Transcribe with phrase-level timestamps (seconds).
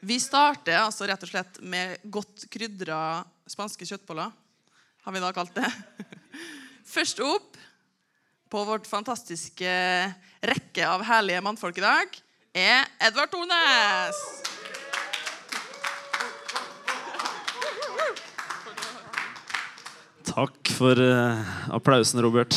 [0.00, 4.30] Vi starter altså rett og slett med godt krydra spanske kjøttboller.
[5.04, 5.68] Har vi da kalt det.
[6.94, 7.58] Først opp
[8.50, 9.72] på vårt fantastiske
[10.40, 12.16] rekke av herlige mannfolk i dag
[12.56, 14.22] er Edvard Tornes.
[20.30, 22.56] Takk for eh, applausen, Robert.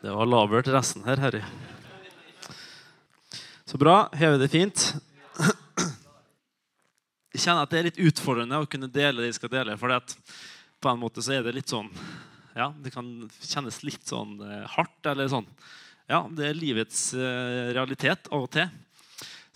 [0.00, 1.44] Det var labert resten her, Harry.
[3.68, 4.08] Så bra.
[4.16, 4.88] Har vi det fint?
[7.40, 9.72] Jeg kjenner at det er litt utfordrende å kunne dele det jeg skal dele.
[9.80, 11.86] For på en måte så er det litt sånn
[12.52, 13.06] Ja, det kan
[13.40, 14.98] kjennes litt sånn eh, hardt.
[15.08, 15.46] Eller sånn.
[16.04, 18.68] Ja, det er livets eh, realitet av og til.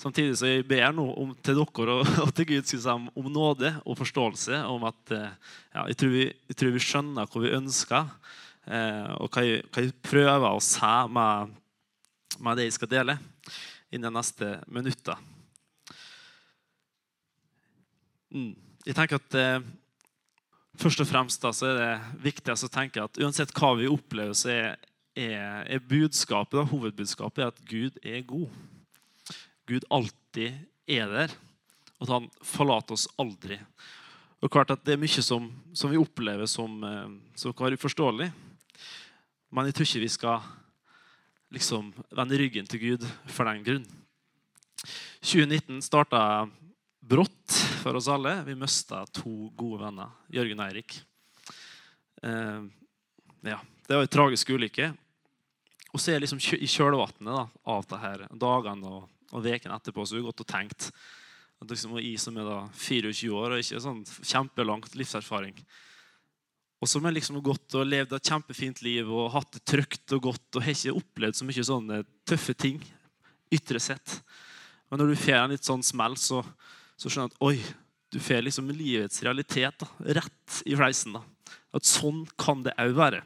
[0.00, 3.74] Samtidig så jeg ber nå om, til dere og, og til Gud si, om nåde
[3.84, 4.62] og forståelse.
[4.64, 8.10] om at eh, ja, jeg, tror vi, jeg, tror vi, skjønner hva vi ønsker,
[8.64, 11.52] eh, og hva jeg, jeg, prøver å si med,
[12.40, 13.20] med det jeg skal dele
[13.92, 15.33] innen de neste minutter.
[18.34, 18.52] Mm.
[18.84, 19.72] Jeg tenker at eh,
[20.74, 24.34] Først og fremst da, så er det viktigst å tenke at uansett hva vi opplever,
[24.34, 24.72] så er,
[25.14, 28.56] er, er budskapet, da, hovedbudskapet er at Gud er god.
[29.70, 30.56] Gud alltid
[30.90, 31.36] er der,
[31.94, 33.60] og at han forlater oss aldri.
[34.42, 37.78] Og klart at Det er mye som, som vi opplever som, eh, som kan være
[37.78, 38.32] uforståelig.
[39.54, 40.50] Men jeg tror ikke vi skal
[41.54, 43.86] liksom vende ryggen til Gud for den grunn.
[45.22, 46.48] 2019 starta
[47.08, 48.36] brått for oss alle.
[48.46, 50.96] Vi mista to gode venner, Jørgen og Eirik.
[52.22, 52.62] Eh,
[53.50, 54.92] ja, det var en tragisk ulykke.
[55.94, 60.16] Og så er liksom i kjølvannet av det her, dagene og, og ukene etterpå så
[60.16, 60.88] har vi gått og tenkt
[61.62, 65.54] at liksom, jeg som er da 24 år og ikke sånn kjempelangt livserfaring
[66.84, 70.26] og som har liksom gått og levd et kjempefint liv og hatt det trygt og
[70.26, 72.82] godt og har ikke opplevd så mye sånne tøffe ting
[73.54, 74.18] ytre sett.
[74.90, 76.42] Men når du får en litt sånn smell, så,
[76.96, 77.56] så skjønner jeg at oi,
[78.14, 79.88] du får liksom livets realitet da,
[80.20, 81.16] rett i fleisen.
[81.16, 81.24] da.
[81.74, 83.22] At sånn kan det òg være.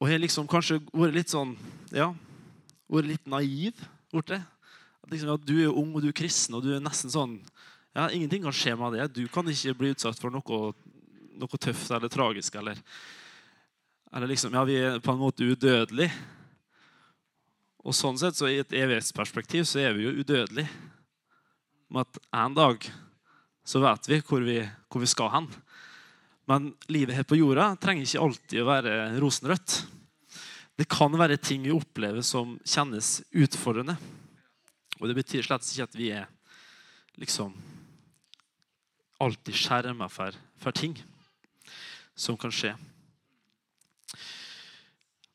[0.00, 1.54] Og jeg har liksom kanskje vært litt sånn
[1.94, 2.10] Ja,
[2.90, 3.78] vært litt naiv.
[4.12, 4.40] Borte.
[5.04, 7.38] At liksom, at du er ung og du er kristen, og du er nesten sånn
[7.94, 9.06] ja, Ingenting kan skje med det.
[9.14, 10.72] Du kan ikke bli utsatt for noe,
[11.38, 12.56] noe tøft eller tragisk.
[12.58, 12.80] Eller,
[14.10, 16.10] eller liksom, ja, vi er på en måte udødelige.
[17.84, 20.70] Og sånn sett, så I et evighetsperspektiv så er vi jo udødelige.
[21.92, 22.86] Med at en dag
[23.64, 24.58] så vet vi hvor vi,
[24.88, 25.50] hvor vi skal hen.
[26.48, 29.76] Men livet her på jorda trenger ikke alltid å være rosenrødt.
[30.80, 33.96] Det kan være ting vi opplever som kjennes utfordrende.
[35.00, 36.26] Og det betyr slett ikke at vi er
[37.20, 37.52] liksom
[39.22, 40.96] alltid skjerma for, for ting
[42.16, 42.72] som kan skje.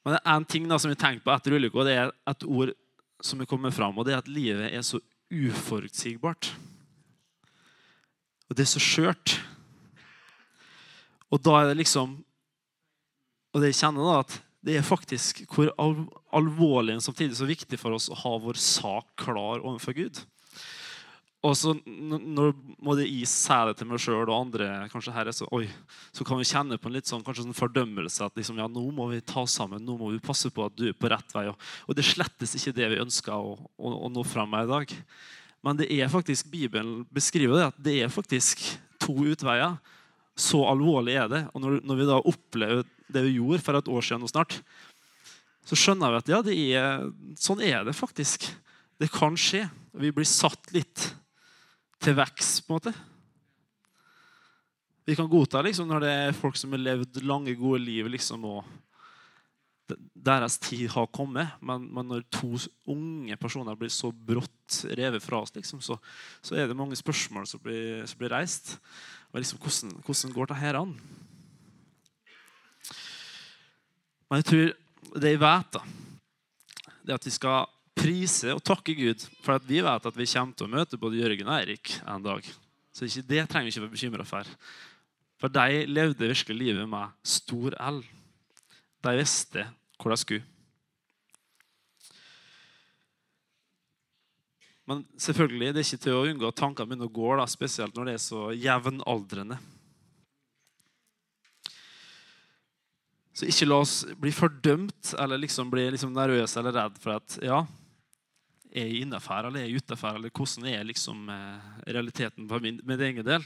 [0.10, 2.44] Men det er én ting da, som vi tenker på etter ulykka, det er et
[2.50, 2.72] ord
[3.22, 4.98] som er kommet fram, og det er at livet er så
[5.30, 6.48] uforutsigbart.
[8.50, 9.36] Og det er så skjørt.
[11.30, 12.16] Og da er det liksom
[13.54, 14.34] Og det jeg kjenner, da, at
[14.66, 19.08] det er faktisk hvor alvorlig og samtidig så viktig for oss å ha vår sak
[19.18, 20.20] klar overfor Gud.
[21.40, 22.50] Og så når
[22.84, 25.70] må det si det til meg sjøl og andre, kanskje her, så, oi,
[26.12, 28.26] så kan vi kjenne på en litt sånn, sånn fordømmelse.
[28.28, 30.90] At liksom, ja, nå må vi ta sammen, nå må vi passe på at du
[30.90, 31.46] er på rett vei.
[31.52, 34.72] Og, og det slettes ikke det vi ønsker å, å, å, nå fram med i
[34.74, 34.96] dag.
[35.64, 38.66] Men det er faktisk, Bibelen beskriver det, at det er faktisk
[39.00, 39.80] to utveier.
[40.40, 41.42] Så alvorlig er det.
[41.54, 44.60] Og når, når vi da opplever det vi gjorde for et år siden og snart,
[45.68, 46.44] så skjønner vi at ja,
[46.84, 47.08] er,
[47.40, 48.50] sånn er det faktisk.
[49.00, 49.64] Det kan skje.
[49.96, 51.08] Vi blir satt litt
[52.00, 52.94] til vekst, på en måte.
[55.10, 58.46] Vi kan godta liksom, når det er folk som har levd lange, gode liv, liksom,
[58.46, 61.56] og deres tid har kommet.
[61.66, 65.98] Men, men, når to unge personer blir så brått revet fra oss, liksom, så,
[66.42, 68.76] så, er det mange spørsmål som blir, som blir reist.
[69.34, 70.94] Og liksom, hvordan, hvordan går det her an?
[74.30, 75.82] Men jeg tror det jeg vet, da,
[77.02, 77.66] det er at vi skal
[78.00, 81.20] prise og takke Gud for at vi vet at vi kommer til å møte både
[81.20, 82.46] Jørgen og Eirik en dag.
[82.96, 84.54] Så ikke det trenger vi ikke være bekymra for.
[85.40, 88.00] For de levde virkelig livet med stor L.
[89.04, 89.66] De visste
[90.00, 90.48] hvor de skulle.
[94.90, 97.94] Men selvfølgelig, det er ikke til å unngå at tankene mine å gå, da, spesielt
[97.94, 99.60] når det er så jevnaldrende.
[103.38, 107.38] Så ikke la oss bli fordømt eller liksom bli liksom nervøse eller redd for at
[107.46, 107.62] ja,
[108.70, 110.18] er jeg innafor eller er jeg utafor?
[110.20, 113.46] Eller hvordan er liksom eh, realiteten for min, min egen del?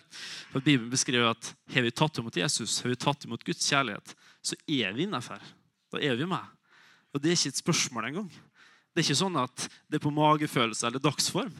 [0.51, 4.15] For Bibelen beskriver at har vi tatt imot Jesus, har vi tatt imot Guds kjærlighet,
[4.43, 5.43] så er vi innafor.
[5.93, 6.43] Da er vi med.
[7.13, 8.29] Og Det er ikke et spørsmål engang.
[8.93, 11.53] Det er ikke sånn at det er på magefølelse eller dagsform.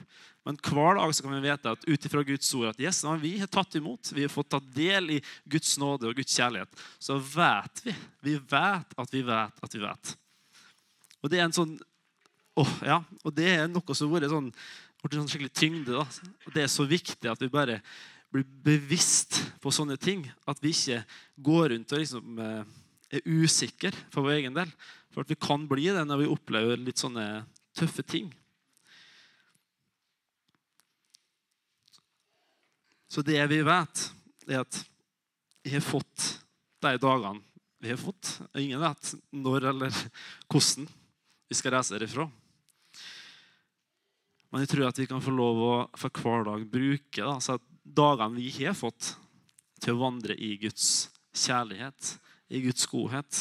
[0.43, 3.37] Men hver dag så kan vi vite at ut ifra Guds ord at yes, vi
[3.39, 6.83] har tatt imot, vi har fått ta del i Guds nåde og Guds kjærlighet.
[6.99, 7.95] Så vet vi.
[8.27, 10.13] Vi vet at vi vet at vi vet.
[11.23, 11.77] Og det er en sånn
[12.59, 14.49] oh, ja, og det er noe som har vært sånn,
[15.05, 15.95] sånn skikkelig tyngde.
[15.95, 16.33] da.
[16.47, 17.79] Og Det er så viktig at vi bare
[18.33, 20.25] blir bevisst på sånne ting.
[20.49, 21.03] At vi ikke
[21.45, 22.61] går rundt og liksom eh,
[23.13, 24.71] er usikre for vår egen del.
[25.13, 27.43] For at vi kan bli det når vi opplever litt sånne
[27.77, 28.31] tøffe ting.
[33.13, 34.07] Så det vi vet,
[34.49, 34.79] er at
[35.63, 36.31] vi har fått
[36.81, 37.43] de dagene
[37.83, 38.39] vi har fått.
[38.57, 39.97] Ingen vet når eller
[40.47, 40.87] hvordan
[41.51, 42.25] vi skal reise herifra.
[44.53, 48.37] Men jeg tror at vi kan få lov å for hver dag bruke da, dagene
[48.37, 49.15] vi har fått,
[49.81, 52.11] til å vandre i Guds kjærlighet,
[52.53, 53.39] i Guds godhet.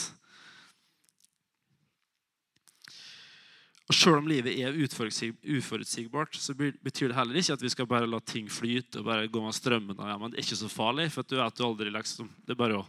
[3.93, 8.08] Og Selv om livet er uforutsigbart, så betyr det heller ikke at vi skal bare
[8.08, 10.00] la ting flyte og bare gå med strømmen.
[10.00, 12.62] Ja, men det er ikke så farlig, for du vet du aldri liksom, Det er
[12.62, 12.87] bare å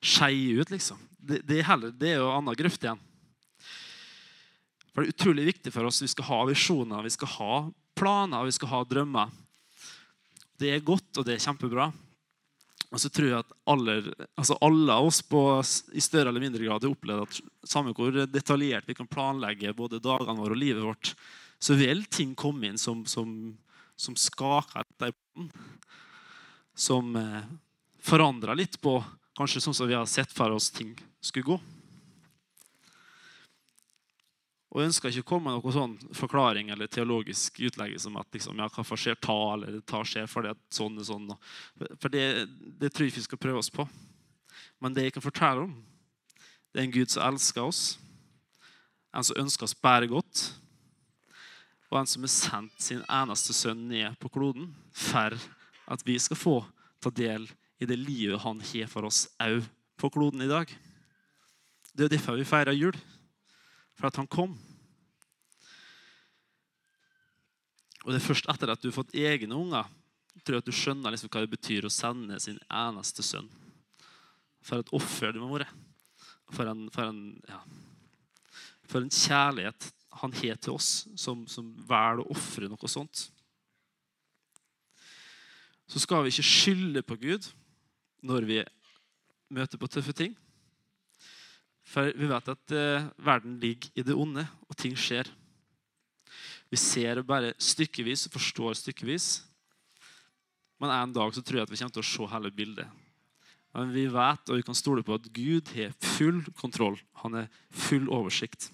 [0.00, 1.02] skeie ut, liksom.
[1.20, 3.04] Det, det, er heller, det er jo anna grøft igjen.
[4.96, 6.00] For Det er utrolig viktig for oss.
[6.00, 7.56] Vi skal ha visjoner, vi skal ha
[8.00, 9.34] planer, vi skal ha drømmer.
[10.56, 11.90] Det er godt, og det er kjempebra.
[12.88, 14.08] Og så tror jeg at aller,
[14.40, 15.42] altså alle av oss på,
[15.92, 20.00] i større eller mindre grad har opplevd at samme hvor detaljert vi kan planlegge både
[20.00, 21.12] dagene våre og livet vårt,
[21.60, 23.52] så vil ting komme inn som, som,
[24.00, 25.12] som skaker etter
[26.72, 27.44] Som eh,
[28.00, 28.96] forandrer litt på
[29.36, 31.60] kanskje sånn som vi har sett for oss ting skulle gå.
[34.76, 38.28] Og jeg ønsker ikke å komme med noen sånn forklaring eller teologisk utlegge som at
[38.36, 41.30] liksom, ja, hvorfor skjer ta, eller ta skjer fordi at sånn og sånn.
[41.96, 42.44] For det,
[42.76, 43.86] det tror jeg vi skal prøve oss på.
[44.84, 45.72] Men det jeg kan fortelle om,
[46.68, 47.80] det er en Gud som elsker oss,
[49.16, 50.44] en som ønsker oss bare godt,
[51.88, 55.40] og en som har sendt sin eneste sønn ned på kloden for
[55.88, 56.58] at vi skal få
[57.00, 57.48] ta del
[57.80, 59.64] i det livet han har for oss òg
[59.96, 60.68] på kloden i dag.
[61.96, 62.92] Det er derfor vi feirer jul.
[63.96, 64.52] For at han kom.
[68.06, 69.88] Og det er først etter at du har fått egne unger,
[70.46, 73.48] tror jeg at du skjønner liksom hva det betyr å sende sin eneste sønn.
[74.62, 75.66] For et offer det må være.
[76.54, 77.20] For en, for en,
[77.50, 77.58] ja,
[78.86, 79.88] for en kjærlighet
[80.20, 83.26] han har til oss, som, som velger å ofre noe sånt.
[85.90, 87.50] Så skal vi ikke skylde på Gud
[88.26, 88.60] når vi
[89.54, 90.38] møter på tøffe ting.
[91.86, 95.28] For vi vet at eh, verden ligger i det onde, og ting skjer.
[96.70, 99.28] Vi ser bare stykkevis og forstår stykkevis.
[100.82, 103.04] Men en dag så tror jeg at vi kommer til å se hele bildet.
[103.76, 106.96] Men vi vet og vi kan stole på at Gud har full kontroll.
[107.22, 108.70] Han har full oversikt.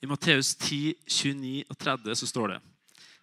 [0.00, 2.58] I Matteus 10, 29 og 30 så står det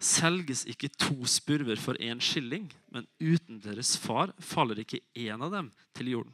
[0.05, 5.53] Selges ikke to spurver for én skilling, men uten deres far faller ikke én av
[5.55, 6.33] dem til jorden.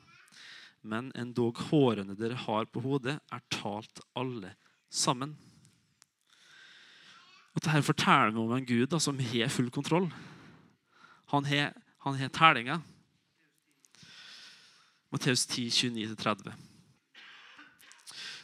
[0.81, 4.55] Men endog hårene dere har på hodet, er talt alle
[4.89, 5.37] sammen.
[7.51, 10.07] Og Dette forteller meg om en Gud da, som har full kontroll.
[11.31, 11.73] Han har,
[12.05, 12.81] han har tellinga.
[15.11, 16.53] Matteus 10, 29-30.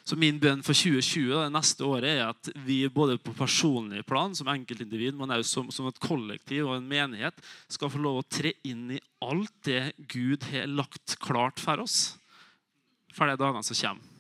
[0.08, 4.36] Så Min bønn for 2020 det neste året er at vi både på personlig plan
[4.36, 8.28] som enkeltindivid, men også som, som, et kollektiv og en menighet skal få lov å
[8.32, 12.16] tre inn i alt det Gud har lagt klart for oss
[13.12, 14.17] for de dagene som kommer.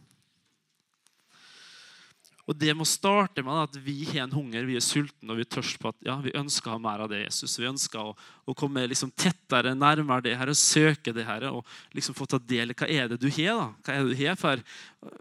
[2.48, 5.44] Og Det må starte med at vi har en hunger, vi er sultne og vi
[5.44, 7.25] er tørst på at ja, vi ønsker å ha mer av det.
[7.25, 7.58] Jesus.
[7.60, 8.13] Vi ønsker å,
[8.48, 11.50] å komme liksom tettere, nærmere det her, og søke det her.
[11.51, 13.68] Og liksom få ta del i hva er det du har da?
[13.84, 14.63] Hva er det du har for,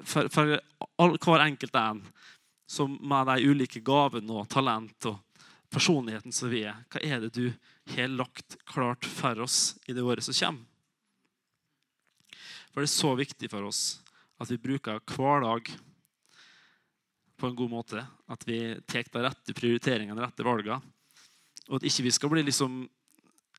[0.06, 0.54] for, for
[1.02, 2.04] all, hver enkelt en
[2.70, 5.18] som med de ulike gavene og talent og
[5.74, 6.78] personligheten som vi er.
[6.90, 7.50] Hva er det du
[7.94, 10.62] har lagt klart for oss i det året som kommer?
[12.70, 13.82] For det er så viktig for oss
[14.42, 15.70] at vi bruker hver dag
[17.36, 18.02] på en god måte.
[18.28, 20.80] At vi tar de rette prioriteringene, de rette valgene.
[21.66, 22.84] Og at ikke vi skal bli liksom,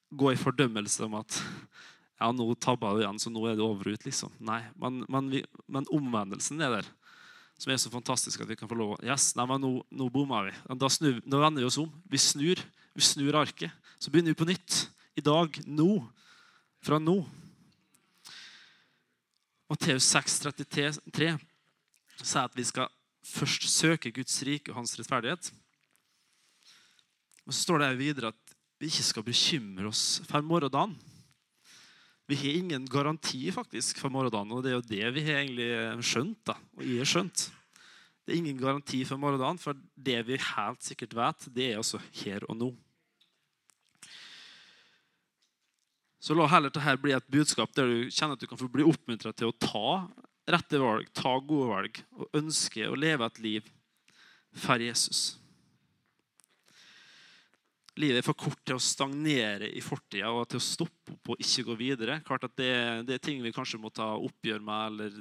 [0.10, 1.40] gå i fordømmelse om at
[2.18, 4.06] ja, nå tabba du igjen, så nå er det over ut.
[4.08, 4.32] liksom.
[4.42, 6.90] Nei, men, men, vi, men, omvendelsen er der.
[7.58, 10.44] Som er så fantastisk at vi kan få lov Yes, nei, men nå, nå bomma
[10.46, 10.54] vi.
[10.94, 11.90] Snur, nå vender vi oss om.
[12.10, 12.62] Vi snur,
[12.94, 13.74] vi snur arket.
[13.98, 14.86] Så begynner vi på nytt.
[15.18, 15.58] I dag.
[15.66, 15.90] Nå.
[16.86, 17.18] Fra nå.
[19.68, 21.32] Matteus 6, 33
[22.24, 22.88] sier at vi skal
[23.28, 25.52] først søke Guds rike og hans rettferdighet.
[27.48, 30.96] Og Så står det videre at vi ikke skal bekymre oss for morgendagen.
[32.28, 36.04] Vi har ingen garanti faktisk for morgendagen, og det er jo det vi har egentlig
[36.04, 36.42] skjønt.
[36.46, 37.46] da, og jeg har skjønt.
[38.26, 42.02] Det er ingen garanti for morgendagen, for det vi helt sikkert vet, det er altså
[42.20, 42.74] her og nå.
[46.20, 48.84] Så la heller dette bli et budskap der du kjenner at du kan få bli
[48.84, 49.92] oppmuntra til å ta
[50.48, 53.68] rette valg, ta gode valg og ønske å leve et liv
[54.58, 55.36] for Jesus.
[57.98, 61.42] Livet er for kort til å stagnere i fortida og til å stoppe opp og
[61.42, 62.20] ikke gå videre.
[62.26, 62.72] Klart at det,
[63.08, 65.18] det, er ting vi kanskje må ta oppgjør med, eller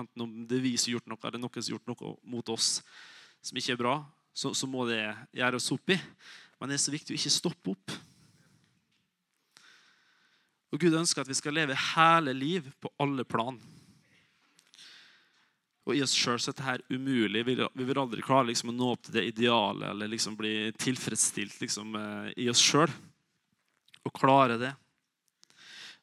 [0.00, 2.14] enten om det er vi som har gjort noe, eller noen som har gjort noe
[2.34, 2.72] mot oss
[3.40, 3.96] som ikke er bra,
[4.34, 5.00] så, så må det
[5.36, 5.98] gjøres opp i.
[6.58, 7.98] Men det er så viktig å ikke stoppe opp.
[10.70, 13.56] Og Gud ønsker at vi skal leve hele liv på alle plan.
[15.90, 17.42] Og i oss sjøl er dette umulig.
[17.42, 21.56] Vi vil aldri klare liksom, å nå opp til det idealet eller liksom bli tilfredsstilt
[21.64, 22.92] liksom, eh, i oss sjøl.
[24.06, 24.70] Og klare det.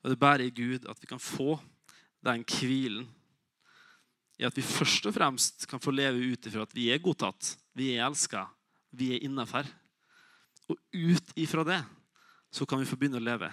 [0.03, 1.55] Og det er bare i Gud at vi kan få
[2.27, 3.07] den hvilen
[4.37, 7.55] i at vi først og fremst kan få leve ut ifra at vi er godtatt,
[7.73, 8.43] vi er elska,
[8.93, 9.65] vi er innafor.
[10.69, 11.79] Og ut ifra det
[12.53, 13.49] så kan vi få begynne å leve.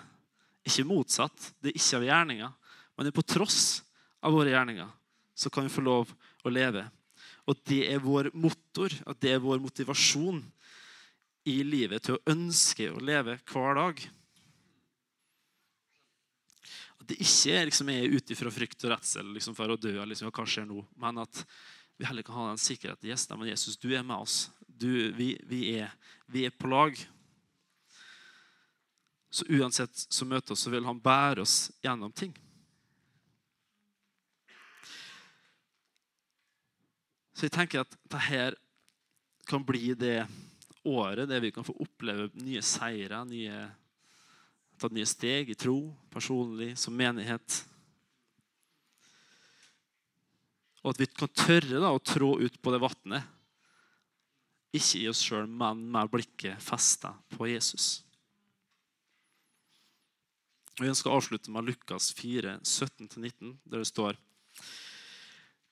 [0.67, 1.53] Ikke motsatt.
[1.63, 2.53] Det er ikke av gjerninger,
[2.95, 3.63] men det er på tross
[4.25, 4.91] av våre gjerninger.
[5.35, 6.13] Så kan vi få lov
[6.45, 6.87] å leve.
[7.51, 10.41] Og det er vår motor, at det er vår motivasjon
[11.51, 14.01] i livet til å ønske å leve hver dag.
[17.01, 20.33] At det ikke liksom er ut ifra frykt og redsel liksom for å dø, liksom,
[20.33, 21.43] hva skjer nå, men at
[22.01, 23.11] vi heller kan ha den sikkerheten.
[23.11, 24.49] Yes, men Jesus, du er med oss.
[24.67, 25.93] Du, vi, vi, er,
[26.27, 26.97] vi er på lag.
[29.31, 32.33] Så uansett som møter oss, så vil han bære oss gjennom ting.
[37.35, 38.55] Så jeg tenker at dette
[39.51, 40.23] kan bli det
[40.87, 43.65] året der vi kan få oppleve nye seire, nye,
[44.79, 45.79] ta nye steg i tro,
[46.15, 47.63] personlig, som menighet.
[50.85, 53.31] Og at vi kan tørre da, å trå ut på det vannet.
[54.75, 58.05] Ikke i oss sjøl, men med blikket festa på Jesus.
[60.75, 64.19] Og Jeg ønsker å avslutte med Lukas 4, 17-19, der det står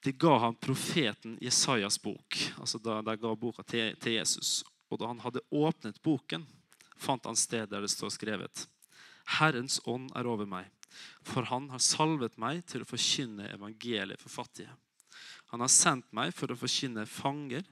[0.02, 2.38] De ga ham profeten Jesajas bok.
[2.58, 4.64] altså da De ga boka til, til Jesus.
[4.90, 6.46] Og da han hadde åpnet boken,
[6.98, 8.66] fant han sted der det står skrevet
[9.38, 10.66] Herrens ånd er over meg,
[11.22, 14.74] for han har salvet meg til å forkynne evangeliet for fattige.
[15.54, 17.62] Han har sendt meg for å forkynne fanger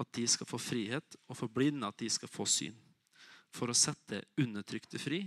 [0.00, 2.76] at de skal få frihet, og for blinde at de skal få syn.
[3.50, 5.24] For å sette undertrykte fri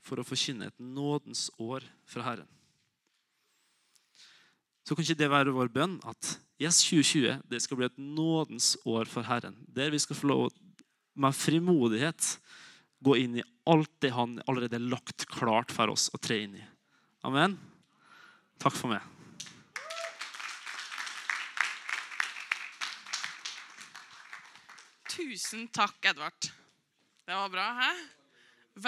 [0.00, 2.48] for å forkynne et nådens år fra Herren.
[4.90, 6.28] Så kan ikke det være vår bønn at
[6.58, 9.54] yes, 2020 det skal bli et nådens år for Herren.
[9.70, 10.48] Der vi skal få lov
[11.14, 12.32] med frimodighet
[12.98, 16.58] gå inn i alt det Han allerede har lagt klart for oss å tre inn
[16.58, 16.64] i.
[17.22, 17.54] Amen.
[18.58, 19.06] Takk for meg.
[25.14, 26.50] Tusen takk, Edvard.
[27.30, 27.70] Det var bra.
[27.78, 27.94] hæ?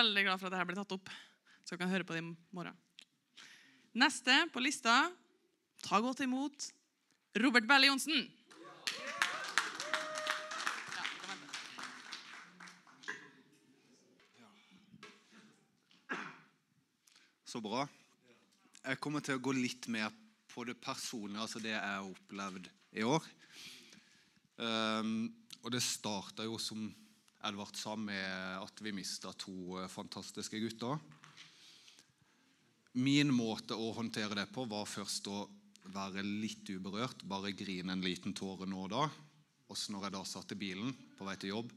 [0.02, 1.18] Veldig glad for at dette blir tatt opp,
[1.62, 2.74] så dere kan høre på det i morgen.
[3.94, 5.04] Neste på lista
[5.82, 6.68] ta godt imot
[7.42, 8.24] Robert Berle Johnsen.
[17.44, 17.84] Så bra.
[18.82, 20.08] Jeg kommer til å gå litt mer
[20.48, 23.26] på det personlige, altså det jeg har opplevd i år.
[24.56, 25.28] Um,
[25.62, 26.86] og det starta jo, som
[27.44, 30.96] Edvard sa, med at vi mista to eh, fantastiske gutter.
[33.02, 35.44] Min måte å håndtere det på var først å
[35.90, 39.04] være litt uberørt, bare grine en liten tåre nå og da.
[39.68, 41.72] Og så når jeg da satt i bilen på vei til jobb,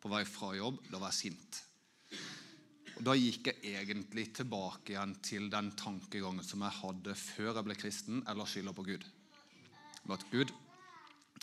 [0.00, 1.62] på vei fra jobb, da var jeg sint.
[2.94, 7.66] Og Da gikk jeg egentlig tilbake igjen til den tankegangen som jeg hadde før jeg
[7.66, 9.06] ble kristen, eller skylder på Gud.
[10.14, 10.52] At Gud,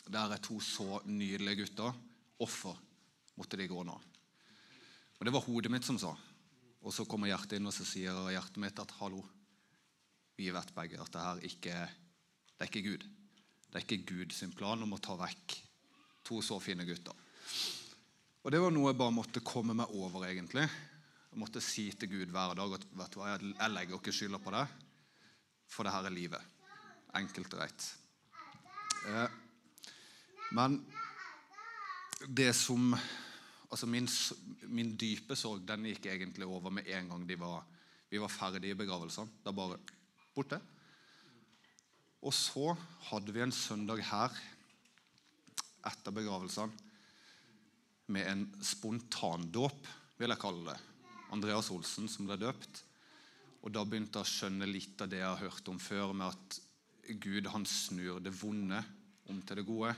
[0.08, 1.98] der er to så nydelige gutter.
[2.38, 2.78] Hvorfor
[3.36, 3.98] måtte de gå nå?
[5.20, 6.16] Og Det var hodet mitt som sa.
[6.82, 9.22] Og så kommer hjertet inn, og så sier hjertet mitt at hallo,
[10.38, 11.76] vi vet begge at det ikke
[12.62, 13.04] det er ikke Gud.
[13.72, 15.56] Det er ikke Gud sin plan om å ta vekk
[16.28, 17.16] to så fine gutter.
[18.46, 20.68] Og Det var noe jeg bare måtte komme meg over, egentlig.
[21.32, 24.38] Jeg måtte si til Gud hver dag at vet du hva, jeg legger ikke skylda
[24.44, 24.76] på deg,
[25.74, 26.54] for det her er livet.
[27.18, 27.88] Enkelt og greit.
[29.10, 29.40] Eh,
[30.52, 30.78] Men
[32.28, 32.92] det som
[33.72, 34.08] altså min,
[34.68, 37.64] min dype sorg den gikk egentlig over med en gang var,
[38.10, 39.42] vi var ferdige i begravelsene.
[39.48, 39.80] Er bare
[40.36, 40.60] borte.
[42.22, 42.76] Og så
[43.10, 44.36] hadde vi en søndag her
[45.90, 46.90] etter begravelsene
[48.12, 49.88] med en spontandåp,
[50.20, 50.80] vil jeg kalle det.
[51.32, 52.84] Andreas Olsen som ble døpt.
[53.62, 56.34] Og da begynte jeg å skjønne litt av det jeg har hørt om før, med
[56.34, 56.60] at
[57.22, 58.82] Gud han snur det vonde
[59.32, 59.94] om til det gode.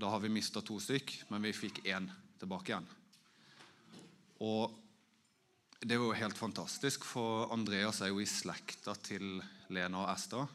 [0.00, 2.08] Da har vi mista to stykk, men vi fikk én
[2.40, 2.88] tilbake igjen.
[4.44, 4.74] Og
[5.84, 10.46] det var jo helt fantastisk, for Andreas er jo i slekta til Lena og Esta.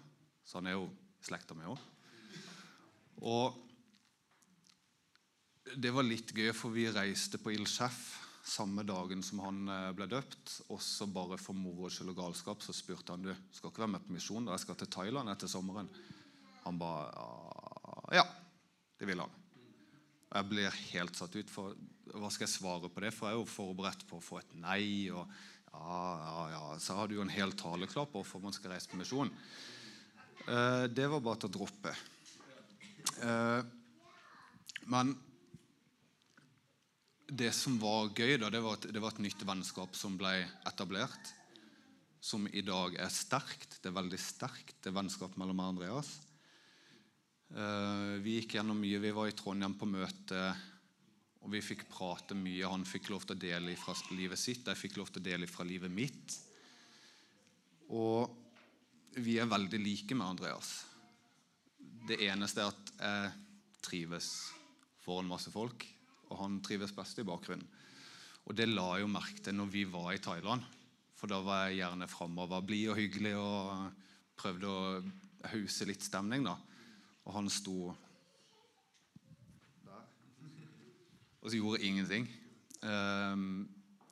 [0.41, 1.81] Så han er jo i slekta med henne.
[3.29, 3.53] Og
[5.77, 8.00] det var litt gøy, for vi reiste på Ildsjef
[8.50, 10.55] samme dagen som han eh, ble døpt.
[10.74, 13.95] Og så bare for moro skyld og galskap så spurte han du, skal ikke være
[13.98, 14.48] med på misjon.
[14.48, 15.91] da Jeg skal til Thailand etter sommeren.
[16.65, 16.93] Han ba
[18.17, 18.25] ja,
[18.98, 19.38] det vil han.
[20.29, 21.74] Og jeg blir helt satt ut, for
[22.13, 23.09] hva skal jeg svare på det?
[23.15, 25.09] For jeg er jo forberedt på å få et nei.
[25.09, 25.25] og
[25.74, 26.79] ja, ja, ja.
[26.81, 29.31] Så har du jo en hel tale klar på hvorfor man skal reise på misjon.
[30.45, 31.95] Eh, det var bare til å droppe.
[33.25, 33.62] Eh,
[34.89, 35.15] men
[37.29, 40.33] det som var gøy, da, det var, at det var et nytt vennskap som ble
[40.69, 41.36] etablert.
[42.21, 43.79] Som i dag er sterkt.
[43.79, 46.17] Det er veldig sterkt, det vennskapet mellom meg og Andreas.
[47.50, 49.00] Uh, vi gikk gjennom mye.
[49.01, 50.41] Vi var i Trondheim på møte,
[51.41, 52.68] og vi fikk prate mye.
[52.70, 55.50] Han fikk lov til å dele fra livet sitt, jeg fikk lov til å dele
[55.50, 56.36] fra livet mitt.
[57.89, 60.74] Og vi er veldig like med Andreas.
[62.10, 63.32] Det eneste er at jeg
[63.86, 64.29] trives
[65.01, 65.88] foran masse folk,
[66.29, 67.65] og han trives best i bakgrunnen.
[68.46, 70.62] Og det la jeg jo merke til når vi var i Thailand.
[71.18, 73.89] For da var jeg gjerne framover, blid og hyggelig og
[74.39, 76.46] prøvde å hause litt stemning.
[76.46, 76.56] da.
[77.29, 77.91] Og han sto
[79.86, 80.05] der.
[81.39, 82.25] Og så gjorde ingenting.
[82.81, 83.67] Um,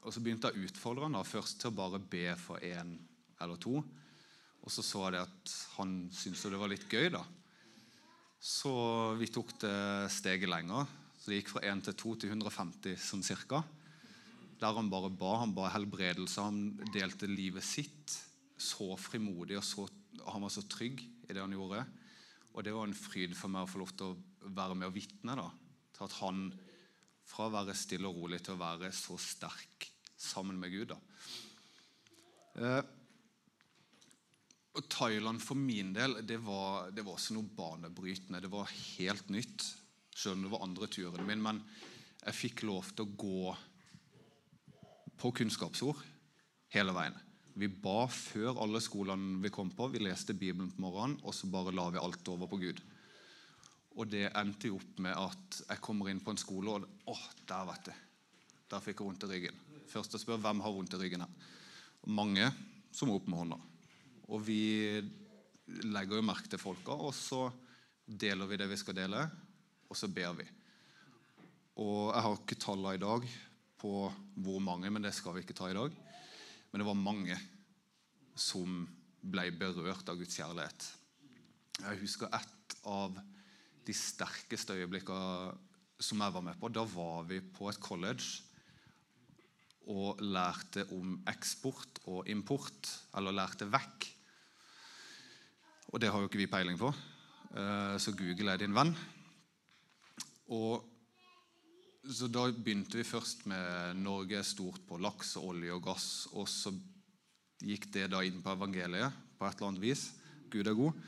[0.06, 2.94] og så begynte jeg å utfordre han først til å bare be for én
[3.42, 3.82] eller to.
[4.62, 7.10] Og så så jeg at han syntes det var litt gøy.
[7.18, 7.24] da.
[8.38, 8.72] Så
[9.18, 10.86] vi tok det steget lenger.
[11.18, 13.64] Så det gikk fra 1 til 2 til 150 sånn cirka.
[14.62, 15.40] Der han bare ba.
[15.42, 16.46] Han ba helbredelse.
[16.46, 18.18] Han delte livet sitt.
[18.58, 19.84] Så frimodig, og så,
[20.26, 21.84] han var så trygg i det han gjorde.
[22.58, 24.96] Og det var en fryd for meg å få lov til å være med og
[24.96, 25.46] vitne da,
[25.94, 26.48] til at han
[27.28, 30.94] fra å være stille og rolig til å være så sterk sammen med Gud.
[30.96, 30.98] da.
[32.58, 32.94] Eh,
[34.78, 38.42] og Thailand for min del det var, det var, også noe banebrytende.
[38.42, 39.66] Det var helt nytt,
[40.14, 41.44] selv om det var andre turene mine.
[41.44, 41.62] Men
[42.24, 43.56] jeg fikk lov til å gå
[45.18, 46.02] på kunnskapsord
[46.74, 47.18] hele veien.
[47.58, 49.88] Vi ba før alle skolene vi kom på.
[49.90, 52.82] Vi leste Bibelen på morgenen, og så bare la vi alt over på Gud.
[53.98, 57.16] Og det endte jo opp med at jeg kommer inn på en skole, og å,
[57.50, 57.96] der vet du.
[58.70, 59.58] Der fikk jeg vondt i ryggen.
[59.90, 61.50] Først å spørre hvem har vondt i ryggen her.
[62.14, 62.52] Mange
[62.94, 63.60] som er opp med hånda.
[64.28, 64.62] Og vi
[65.88, 67.48] legger jo merke til folka, og så
[68.06, 69.26] deler vi det vi skal dele,
[69.90, 70.46] og så ber vi.
[71.82, 73.26] Og jeg har ikke tallene i dag
[73.82, 73.96] på
[74.46, 76.04] hvor mange, men det skal vi ikke ta i dag.
[76.78, 77.36] Men det var mange
[78.38, 78.84] som
[79.26, 80.84] ble berørt av Guds kjærlighet.
[81.82, 83.16] Jeg husker et av
[83.88, 85.56] de sterkeste øyeblikkene
[85.98, 86.70] som jeg var med på.
[86.70, 88.44] Da var vi på et college
[89.90, 92.92] og lærte om eksport og import.
[93.18, 94.06] Eller lærte vekk.
[95.90, 96.94] Og det har jo ikke vi peiling på,
[97.58, 98.94] eh, så Google er din venn.
[100.54, 100.86] Og
[102.08, 106.28] så Da begynte vi først med Norge stort på laks, olje og gass.
[106.34, 106.72] Og så
[107.64, 110.04] gikk det da inn på evangeliet på et eller annet vis.
[110.52, 111.02] Gud er god.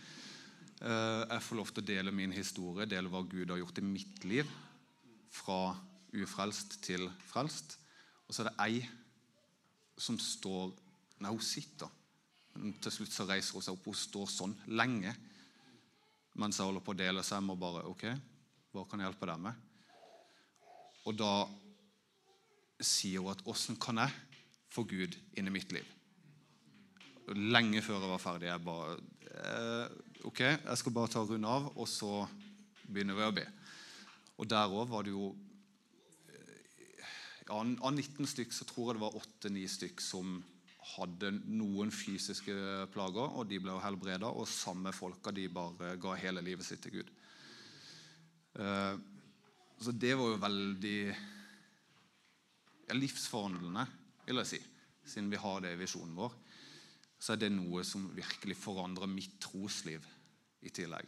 [0.81, 3.85] Eh, jeg får lov til å dele min historie, dele hva Gud har gjort i
[3.85, 4.49] mitt liv.
[5.31, 5.75] Fra
[6.19, 7.77] ufrelst til frelst.
[8.27, 8.83] Og så er det ei
[9.99, 10.75] som står
[11.19, 11.89] Nei, hun sitter.
[12.55, 13.87] Men til slutt så reiser hun seg opp.
[13.91, 15.11] Hun står sånn lenge
[16.39, 17.23] mens jeg holder på å dele.
[17.27, 18.05] Så jeg må bare OK,
[18.71, 19.68] hva kan jeg hjelpe deg med?
[21.07, 21.47] Og da
[22.81, 24.11] sier hun at 'Åssen kan jeg
[24.69, 25.95] få Gud inn i mitt liv?'
[27.29, 28.47] Lenge før jeg var ferdig.
[28.49, 28.97] Jeg bare
[29.31, 29.89] eh,
[30.25, 32.27] Ok, jeg skal bare ta runde av, og så
[32.87, 33.45] begynner vi å be.
[34.37, 35.35] Og der òg var det jo
[37.47, 40.43] ja, Av 19 stykk så tror jeg det var 8-9 stykk som
[40.95, 42.53] hadde noen fysiske
[42.93, 44.29] plager, og de ble helbreda.
[44.29, 47.09] Og samme folka de bare ga hele livet sitt til Gud.
[48.59, 48.95] Eh,
[49.79, 50.99] så det var jo veldig
[52.89, 53.85] ja, livsforvandlende,
[54.25, 54.59] vil jeg si.
[55.09, 56.35] Siden vi har det i visjonen vår,
[57.19, 60.03] så er det noe som virkelig forandrer mitt trosliv
[60.63, 61.07] i tillegg.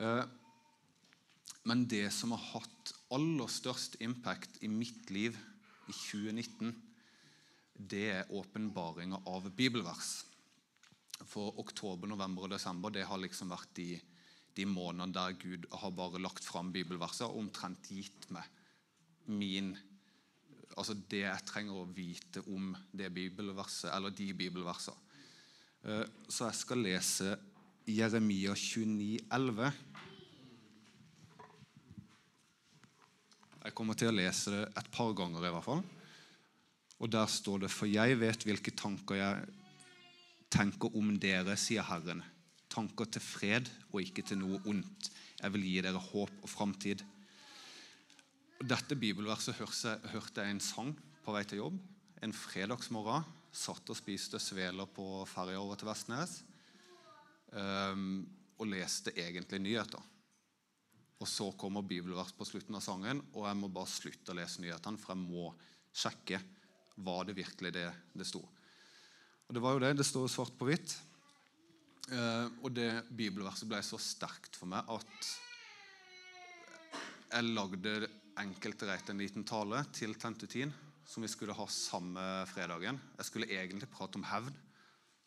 [0.00, 0.24] Eh,
[1.66, 5.36] men det som har hatt aller størst impact i mitt liv
[5.86, 6.74] i 2019,
[7.76, 10.24] det er åpenbaringa av bibelvers.
[11.26, 13.96] For oktober, november og desember det har liksom vært de
[14.56, 18.54] de månedene der Gud har bare lagt fram bibelverser og omtrent gitt meg
[19.26, 19.74] min
[20.76, 25.06] Altså det jeg trenger å vite om det bibelverset, eller de bibelversene.
[25.88, 27.30] Eh, så jeg skal lese
[27.88, 29.70] Jeremia 29, 11.
[33.64, 35.80] Jeg kommer til å lese det et par ganger, i hvert fall.
[37.00, 39.48] Og der står det For jeg vet hvilke tanker jeg
[40.52, 42.20] tenker om dere, sier Herren.
[42.76, 45.10] Tanker til fred og ikke til noe ondt.
[45.40, 47.02] Jeg vil gi dere håp og framtid.
[48.60, 50.92] Dette bibelverset hørte jeg en sang
[51.24, 51.80] på vei til jobb
[52.24, 53.24] en fredagsmorgen.
[53.56, 56.40] Satt og spiste sveler på ferja over til Vestnes.
[57.52, 58.26] Um,
[58.60, 60.02] og leste egentlig nyheter.
[61.20, 64.60] Og så kommer bibelvers på slutten av sangen, og jeg må bare slutte å lese
[64.60, 65.46] nyhetene, for jeg må
[65.96, 66.40] sjekke
[67.06, 67.86] var det virkelig det
[68.16, 68.42] det sto.
[69.46, 69.94] Og det var jo det.
[69.96, 70.96] Det står svart på hvitt.
[72.06, 75.30] Uh, og det bibelverset ble så sterkt for meg at
[77.32, 77.94] jeg lagde
[78.38, 80.70] enkeltreit en liten tale til Tentutin
[81.06, 82.98] som vi skulle ha samme fredagen.
[83.18, 84.54] Jeg skulle egentlig prate om hevn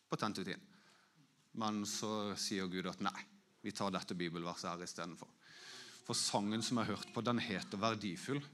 [0.08, 0.60] på Tentutin.
[1.60, 3.16] Men så sier Gud at nei,
[3.64, 5.28] vi tar dette bibelverset her istedenfor.
[6.06, 8.44] For sangen som jeg har hørt på, den heter 'Verdifull'.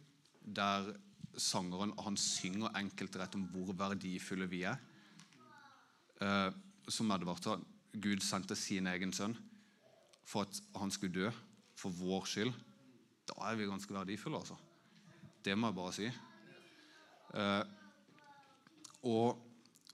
[0.43, 0.95] Der
[1.37, 4.79] sangeren han synger enkeltrett om hvor verdifulle vi er.
[6.21, 6.51] Eh,
[6.89, 7.65] som Edvard
[7.97, 9.37] Gud sendte sin egen sønn
[10.27, 11.31] for at han skulle dø
[11.79, 12.53] for vår skyld.
[13.27, 14.57] Da er vi ganske verdifulle, altså.
[15.45, 16.09] Det må jeg bare si.
[17.37, 17.65] Eh,
[19.07, 19.43] og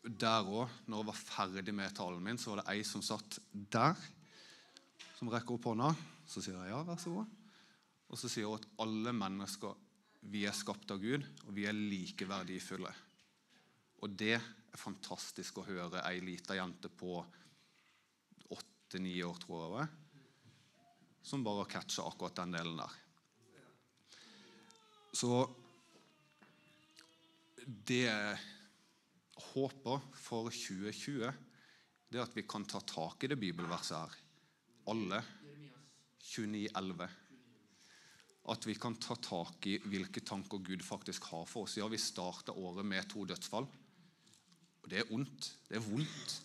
[0.02, 3.38] der òg, når jeg var ferdig med talen min, så var det ei som satt
[3.52, 3.98] der,
[5.18, 5.92] som rekker opp hånda.
[6.26, 7.38] Så sier jeg ja, vær så god.
[8.12, 9.76] Og så sier hun at alle mennesker
[10.32, 12.90] vi er skapt av Gud, og vi er like verdifulle.
[14.02, 17.20] Og det er fantastisk å høre ei lita jente på
[18.92, 19.88] åtte-ni år, tror jeg,
[21.24, 22.96] som bare catcher akkurat den delen der.
[25.16, 25.46] Så
[27.64, 28.36] det jeg
[29.54, 31.32] håper for 2020,
[32.12, 34.20] det er at vi kan ta tak i det bibelverset her.
[34.92, 35.22] Alle.
[36.20, 37.08] 29,11.
[38.52, 41.80] At vi kan ta tak i hvilke tanker Gud faktisk har for oss.
[41.80, 43.64] Ja, vi starta året med to dødsfall.
[44.82, 45.54] Og Det er ondt.
[45.70, 46.42] Det er vondt.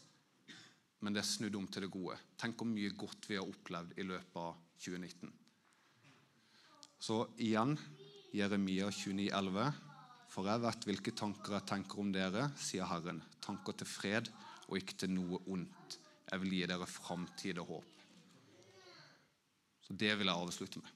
[0.99, 2.17] Men det er snudd om til det gode.
[2.41, 5.33] Tenk hvor mye godt vi har opplevd i løpet av 2019.
[6.97, 7.75] Så igjen
[8.33, 9.67] Jeremia 29,11.
[10.33, 13.21] For jeg vet hvilke tanker jeg tenker om dere, sier Herren.
[13.41, 14.31] Tanker til fred
[14.67, 15.99] og ikke til noe ondt.
[16.27, 17.93] Jeg vil gi dere framtid og håp.
[19.87, 20.93] Så det vil jeg avslutte med.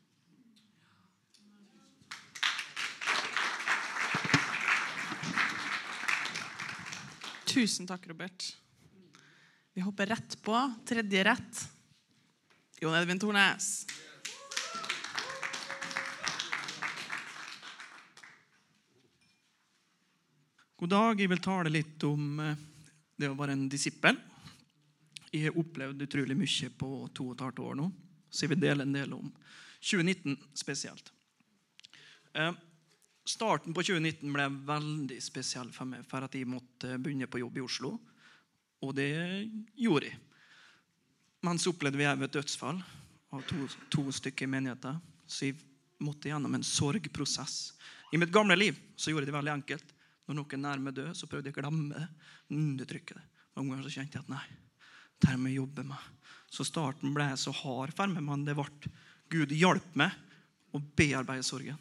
[7.52, 8.46] Tusen takk, Robert.
[9.82, 11.70] Vi hopper rett på tredje rett.
[12.80, 13.88] Jon Edvin Tornes.
[20.76, 21.22] God dag.
[21.22, 22.62] Jeg vil tale litt om eh,
[23.18, 24.22] det å være en disippel.
[25.32, 27.90] Jeg har opplevd utrolig mye på to og et halvt år nå,
[28.30, 29.34] så jeg vil dele en del om
[29.80, 31.10] 2019 spesielt.
[32.38, 32.54] Eh,
[33.26, 37.58] starten på 2019 ble veldig spesiell for meg, for at jeg måtte begynne på jobb
[37.58, 37.96] i Oslo.
[38.82, 39.12] Og det
[39.78, 40.20] gjorde jeg.
[41.46, 42.82] Men så opplevde vi òg et dødsfall
[43.34, 45.00] av to, to stykker i menigheten.
[45.26, 45.58] Så jeg
[46.02, 47.74] måtte gjennom en sorgprosess.
[48.14, 49.94] I mitt gamle liv så gjorde jeg det veldig enkelt.
[50.30, 52.04] Når noen nærmer død, så prøvde jeg å glemme det.
[52.54, 53.18] Undertrykke.
[53.58, 54.44] Mange ganger så kjente jeg at nei,
[55.22, 56.10] dette må jeg jobbe med.
[56.52, 58.92] Så starten ble så hard for meg, men det ble
[59.32, 60.16] Gud hjalp meg
[60.76, 61.80] å bearbeide sorgen.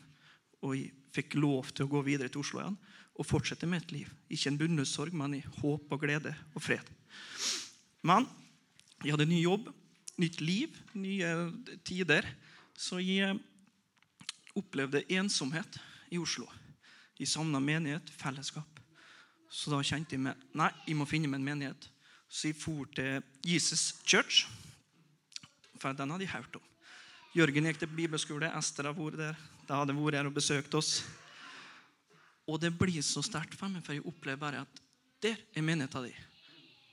[0.62, 2.78] Og jeg fikk lov til å gå videre til Oslo igjen
[3.20, 4.12] og fortsette med et liv.
[4.32, 6.86] Ikke en bundet men i håp og glede og fred.
[8.02, 8.26] Men
[9.04, 9.68] jeg hadde ny jobb,
[10.16, 11.52] nytt liv, nye
[11.84, 12.24] tider.
[12.76, 13.36] Så jeg
[14.56, 15.78] opplevde ensomhet
[16.10, 16.46] i Oslo.
[17.18, 18.80] Jeg savna menighet, fellesskap.
[19.50, 21.88] Så da kjente jeg meg nei, jeg må finne meg en menighet.
[22.30, 24.46] Så jeg for til Jesus Church,
[25.80, 26.64] for den hadde jeg hørt om.
[27.36, 29.36] Jørgen gikk til bibelskole, Ester har vært der.
[29.66, 31.02] De hadde vært her og besøkt oss.
[32.50, 34.80] Og det blir så sterkt for meg, for jeg opplever bare at
[35.22, 36.28] der er menigheten din.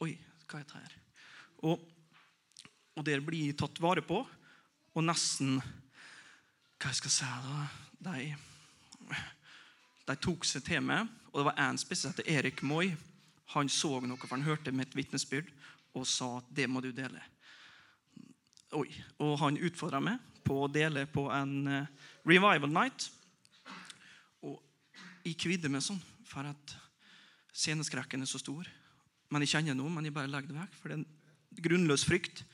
[0.06, 0.12] Oi,
[0.46, 0.98] hva er dette her?
[1.66, 1.82] Og,
[2.94, 4.22] og der blir jeg tatt vare på,
[4.94, 5.58] og nesten
[6.78, 7.62] Hva jeg skal si da?
[8.06, 8.36] De
[10.08, 12.94] de tok seg til meg, og det var en spesielt Erik Moi.
[13.52, 15.50] Han så noe, for han hørte mitt vitnesbyrd
[15.98, 17.20] og sa at det må du dele.
[18.78, 18.88] Oi.
[19.24, 23.10] Og han utfordra meg på å dele på en uh, revival night.
[25.28, 26.74] Jeg kvidde meg sånn, for at
[27.52, 28.68] sceneskrekken er så stor.
[29.28, 32.06] Men jeg kjenner noe, men jeg bare legger det vekk, for det er en grunnløs
[32.08, 32.46] frykt.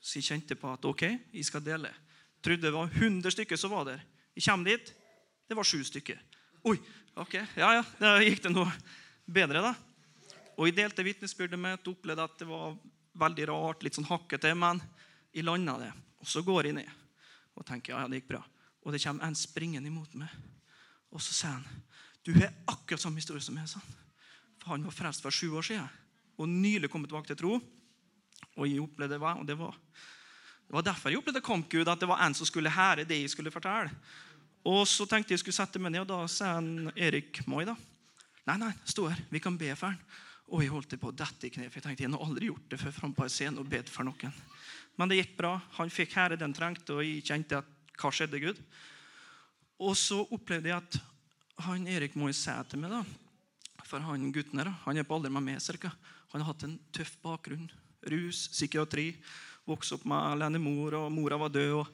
[0.00, 1.90] Så jeg kjente på at ok, jeg skal dele.
[2.40, 4.04] Trodde det var 100 stykker som var der.
[4.36, 4.92] Jeg kommer dit,
[5.48, 6.22] det var sju stykker.
[6.66, 6.76] Oi,
[7.20, 8.70] ok, ja, ja, da gikk det noe
[9.26, 9.74] bedre, da.
[10.56, 12.78] Og jeg delte vitnesbyrdet mitt opplevde at det var
[13.20, 14.80] veldig rart, litt sånn hakkete, men
[15.36, 15.92] jeg landa det.
[16.22, 17.02] Og så går jeg ned
[17.56, 18.42] og tenker ja, ja, det gikk bra.
[18.84, 20.32] Og det kommer en springende imot meg.
[21.12, 21.84] Og så sier han
[22.26, 23.68] du har akkurat samme historie som meg.
[23.70, 23.94] Sånn.
[24.58, 25.88] For han var frelst for sju år siden
[26.36, 27.56] og nylig kommet tilbake til tro.
[28.56, 29.36] Og jeg opplevde hva?
[29.40, 29.76] og det var,
[30.66, 33.32] det var derfor jeg opplevde kampgud, at det var en som skulle hære det jeg
[33.32, 33.92] skulle fortelle.
[34.66, 37.76] Og så tenkte jeg skulle sette meg ned, og da sa han Erik Moi da.
[38.46, 39.22] Nei, nei, stå her.
[39.30, 40.00] Vi kan be for han.
[40.50, 42.68] Og jeg holdt på å dette i kne, for jeg tenkte jeg har aldri gjort
[42.70, 44.34] det før fram på en scene og bedt for noen.
[44.98, 45.56] Men det gikk bra.
[45.78, 48.60] Han fikk hære den trengte, og jeg kjente at hva skjedde, Gud?
[49.82, 50.98] Og så opplevde jeg at
[51.64, 53.02] han Erik må jo si til meg, da,
[53.86, 55.92] for han gutten her, han er på alder med meg cirka.
[56.32, 57.68] Han har hatt en tøff bakgrunn.
[58.10, 59.12] Rus, psykiatri.
[59.66, 61.72] Vokste opp med alenemor, og mora var død.
[61.80, 61.88] Og,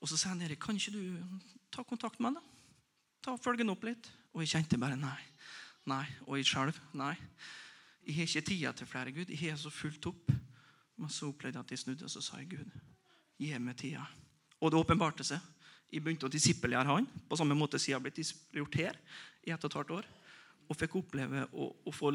[0.00, 1.42] og så sier han Erik, kan ikke du
[1.74, 2.42] ta kontakt med da?
[3.24, 4.08] Ta følgen opp litt.
[4.34, 5.18] Og jeg kjente bare nei.
[5.90, 6.04] Nei.
[6.26, 6.80] Og jeg skjelv.
[6.96, 7.14] nei.
[8.04, 9.30] Jeg har ikke tida til flere, Gud.
[9.30, 10.32] Jeg har så fullt opp.
[10.96, 12.74] Men så opplevde jeg at jeg snudde, og så sa jeg, Gud,
[13.40, 14.04] gi meg tida.
[14.60, 15.42] Og det åpenbarte seg.
[15.94, 18.18] Jeg begynte å disippelgjøre han på samme måte som jeg har blitt
[18.56, 18.96] gjort her
[19.46, 20.08] i ett og et halvt år.
[20.66, 22.10] Og fikk oppleve å, å, få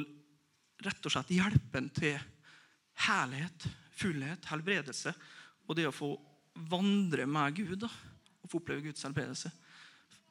[0.84, 2.18] rett og slett hjelpen til
[3.06, 5.14] herlighet, fullhet, helbredelse.
[5.70, 6.12] Og det å få
[6.70, 7.90] vandre med Gud da,
[8.44, 9.52] og få oppleve Guds helbredelse.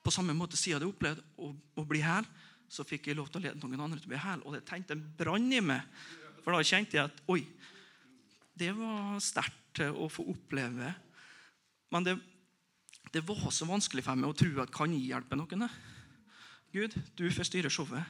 [0.05, 2.29] På samme måte siden jeg hadde opplevd å, å bli hel,
[2.69, 4.45] så fikk jeg lov til å lede noen andre til å bli hel.
[4.45, 5.87] Og det tenkte en brann i meg.
[6.45, 7.41] For da kjente jeg at oi,
[8.59, 10.93] det var sterkt å få oppleve.
[11.95, 12.19] Men det,
[13.13, 15.69] det, var så vanskelig for meg å tro at kan jeg hjelpe noen.
[16.75, 18.05] Gud, du får styre showet.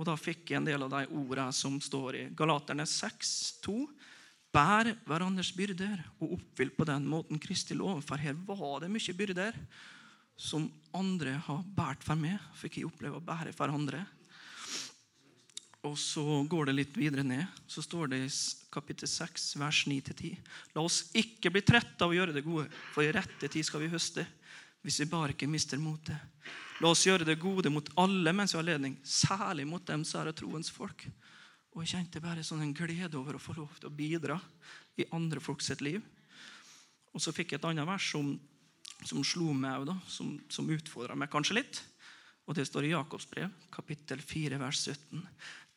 [0.00, 3.32] Og da fikk jeg en del av de ordene som står i Galaterne 6,
[3.64, 3.76] 2.
[4.52, 8.00] Bær hverandres byrder og oppfyll på den måten Kristi lov.
[8.04, 9.58] For her var det mye byrder
[10.36, 10.66] som
[10.96, 14.02] andre har båret for meg, fikk jeg oppleve å bære for andre.
[15.82, 17.42] Og så går det litt videre ned.
[17.66, 18.28] Så står det i
[18.72, 20.36] kapittel 6, vers 9-10.
[20.76, 23.82] La oss ikke bli trette av å gjøre det gode, for i rette tid skal
[23.82, 24.26] vi høste.
[24.82, 26.18] Hvis vi bare ikke mister motet.
[26.82, 30.22] La oss gjøre det gode mot alle mens vi har ledning, særlig mot dem som
[30.22, 31.04] er troens folk.
[31.74, 34.38] Og jeg kjente bare sånn en glede over å få lov til å bidra
[34.98, 36.02] i andre folks liv.
[37.12, 38.34] Og så fikk jeg et annet vers som
[39.06, 41.82] som slo meg da, som, som utfordra meg kanskje litt.
[42.46, 45.22] Og Det står i Jakobs brev, kapittel 4, vers 17.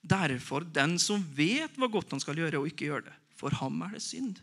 [0.05, 3.79] Derfor, den som vet hva godt han skal gjøre, og ikke gjør det, for ham
[3.87, 4.41] er det synd.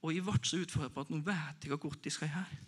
[0.00, 2.60] Og jeg ble så utfordra på at nå vet jeg hva godt jeg skal gjøre.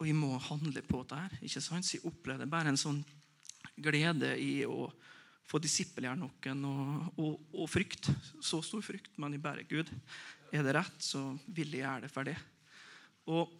[0.00, 1.38] Og jeg må handle på det her.
[1.40, 1.86] ikke sant?
[1.86, 3.00] Så jeg opplevde bare en sånn
[3.80, 4.90] glede i å
[5.48, 8.08] få disippelgjøre noen og, og, og, frykt.
[8.40, 9.90] Så stor frykt, men jeg bare Gud.
[10.52, 12.38] Er det rett, så vil jeg gjøre det for det.
[13.32, 13.58] Og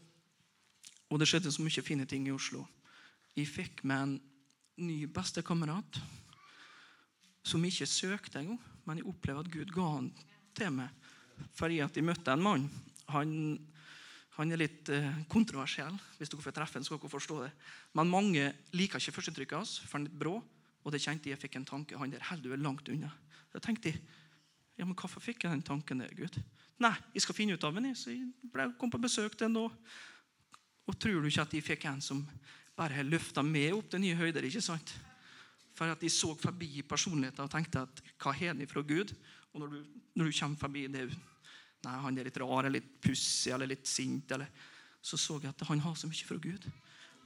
[1.12, 2.62] og det skjedde så mye fine ting i Oslo.
[3.37, 4.12] Jeg fikk med en
[4.80, 5.98] ny bestekamerat
[7.42, 10.11] som ikke søkte engang, men jeg opplevde at Gud ga han
[10.57, 10.98] til meg
[11.57, 12.64] fordi at jeg møtte en mann.
[13.11, 13.31] Han,
[14.37, 15.96] han er litt eh, kontroversiell.
[16.18, 17.50] Hvis dere får treffe en, skal dere forstå det.
[17.98, 18.44] Men mange
[18.76, 20.37] liker ikke førsteinntrykket hans, for han er litt brå.
[20.83, 21.98] Og det kjente jeg fikk en tanke.
[21.98, 23.11] Han der holder du langt unna.
[23.50, 24.02] Da tenkte jeg
[24.78, 26.38] ja, men hvorfor fikk jeg den tanken der, Gud?
[26.83, 27.90] Nei, jeg skal finne ut av den.
[27.98, 29.74] Så jeg kom på besøk til ham.
[30.88, 32.22] Og tror du ikke at jeg fikk en som
[32.78, 34.46] bare har løfta meg opp til nye høyder?
[34.48, 34.94] ikke sant?
[35.83, 39.11] For at de så forbi personligheten og tenkte at hva har de fra Gud?
[39.51, 39.79] Og når du,
[40.14, 41.09] når du kommer forbi det
[41.83, 44.31] Nei, han er litt rar eller litt pussig eller litt sint.
[44.31, 44.47] Eller,
[45.03, 46.68] så så jeg at han har så mye fra Gud.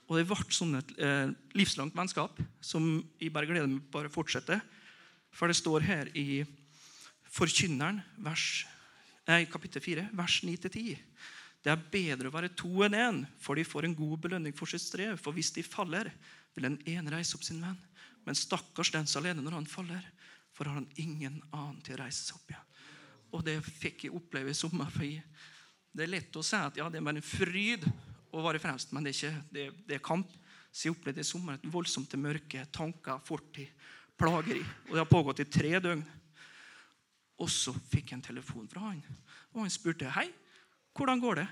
[0.08, 2.86] Og det ble sånn et eh, livslangt vennskap som
[3.20, 4.56] jeg bare gleder meg bare fortsette.
[5.28, 6.40] For det står her i
[7.36, 8.64] Forkynneren, vers,
[9.28, 10.96] eh, kapittel 4, vers 9-10.
[11.60, 14.72] Det er bedre å være to enn én, for de får en god belønning for
[14.72, 15.20] sitt strev.
[15.20, 16.08] For hvis de faller,
[16.56, 17.76] vil den ene reise opp sin venn.
[18.26, 20.04] Men stakkars den som alene når han faller,
[20.56, 22.72] for har han ingen annen til å reise seg opp igjen.
[23.36, 24.90] Og det fikk jeg oppleve i sommer.
[24.90, 27.86] for Det er lett å si at ja, det er bare en fryd
[28.32, 30.32] å være fremst, men det er, ikke, det, det er kamp.
[30.70, 33.70] Så jeg opplevde i sommer et voldsomt mørke, tanker, fortid,
[34.18, 34.62] plageri.
[34.88, 36.02] Og det har pågått i tre døgn.
[37.40, 39.02] Og så fikk jeg en telefon fra han,
[39.52, 40.30] og han spurte hei,
[40.96, 41.46] hvordan går det?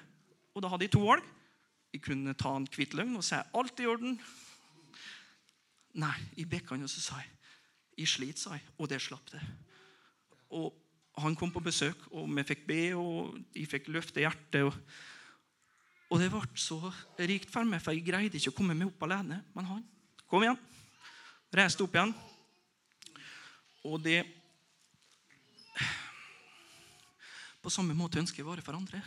[0.57, 1.25] Og da hadde jeg to valg.
[1.93, 4.17] Jeg kunne ta en kvitt løgn og si alt i orden.
[5.95, 7.31] Nei, i bekkene, så sa jeg
[8.03, 8.65] I slit, sa jeg.
[8.83, 9.43] Og det slapp det.
[10.59, 10.73] Og
[11.23, 14.67] han kom på besøk, og vi fikk be, og de fikk løfte hjertet.
[14.67, 14.75] Og,
[16.11, 16.81] og det ble så
[17.23, 19.39] rikt for meg, for jeg greide ikke å komme meg opp alene.
[19.55, 19.85] Men han
[20.27, 20.59] kom igjen.
[21.55, 22.15] Reiste opp igjen.
[23.85, 24.23] Og det
[27.65, 28.99] På samme måte ønsker jeg å være for andre.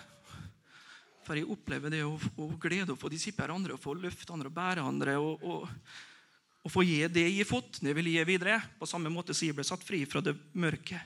[1.27, 4.49] For jeg opplever det å, å glede å få disipler andre, å få løfte andre
[4.49, 5.13] og bære andre.
[5.21, 5.67] og, og,
[6.67, 8.57] og for å gi det jeg har fått, det vil jeg gi videre.
[8.75, 10.99] På samme måte som jeg ble satt fri fra det mørke,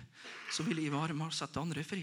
[0.49, 2.01] så vil jeg være med og sette andre fri.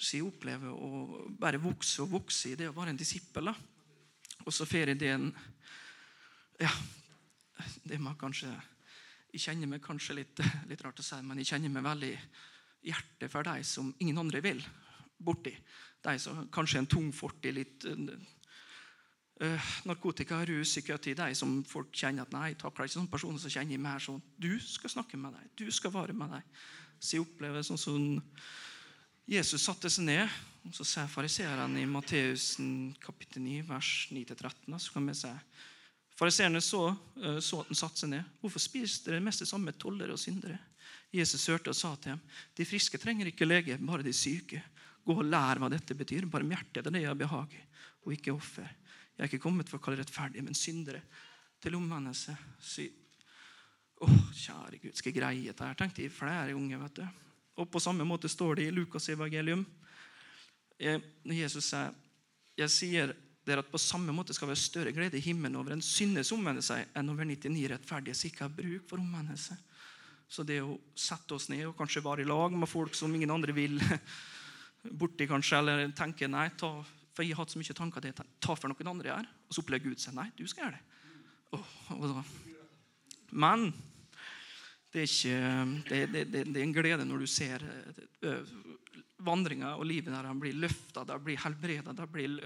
[0.00, 3.52] Så jeg opplever å bare vokse og vokse i det å være en disippel.
[3.52, 5.28] Og så får jeg en...
[6.56, 6.72] Ja,
[7.84, 8.48] det må kanskje
[9.34, 12.14] Jeg kjenner meg kanskje litt, litt rart å si, men jeg kjenner meg veldig
[12.88, 14.62] hjertet for de som ingen andre vil
[15.20, 15.52] borti.
[16.00, 17.84] De som kanskje er en tung fortid, litt
[19.84, 21.14] narkotika, rus, psykiatri.
[21.14, 24.00] det er som folk kjenner at nei, takler ikke sånne personer, så kjenner jeg mer
[24.00, 25.50] sånn Du skal snakke med deg.
[25.60, 26.60] Du skal være med deg.
[26.98, 28.06] Så jeg opplever sånn som
[29.28, 32.54] Jesus satte seg ned, og så sier fariseerne i Matteus
[33.02, 34.78] kapittel 9, vers 9-13.
[34.80, 35.32] Så kan vi se
[36.16, 36.94] Fariseerne så,
[37.44, 38.28] så at han satte seg ned.
[38.40, 40.56] Hvorfor spiste dere mest det samme med tollere og syndere?
[41.12, 42.22] Jesus hørte og sa til dem,
[42.56, 44.62] de friske trenger ikke lege, bare de syke.
[45.04, 46.24] Gå og lær hva dette betyr.
[46.30, 48.72] Barmhjertighet er det jeg behager, og ikke offer.
[49.16, 51.00] Jeg er ikke kommet for å kalle rettferdige, men syndere
[51.62, 52.36] til omvendelse.
[52.60, 52.88] Sy
[53.96, 55.64] Å, kjære Gud, skal jeg greie dette?
[55.64, 56.82] her, tenkte jeg flere ganger.
[56.82, 57.06] vet du.
[57.56, 59.62] Og På samme måte står det i Lukas' evangelium.
[60.76, 61.94] Når Jesus sier
[62.56, 63.10] jeg sier
[63.46, 66.78] dere at på samme måte skal ha større glede i himmelen over en syndes omvendelse
[66.96, 69.56] enn over 99 rettferdige som ikke har bruk for omvendelse.
[70.26, 73.30] Så det å sette oss ned og kanskje være i lag med folk som ingen
[73.30, 73.76] andre vil
[75.00, 76.72] borti, kanskje, eller tenke nei, ta,
[77.16, 78.12] for jeg har hatt så mye tanker det,
[78.44, 80.84] ta for noen andre her, og så opplever Gud seg nei, du skal gjøre det.
[81.56, 82.18] Oh,
[83.32, 83.70] Men
[84.92, 85.38] det er, ikke,
[85.88, 87.64] det, det, det, er en glede når du ser
[89.24, 92.36] vandringa og livet der han blir løfta, der blir helbreda, der blir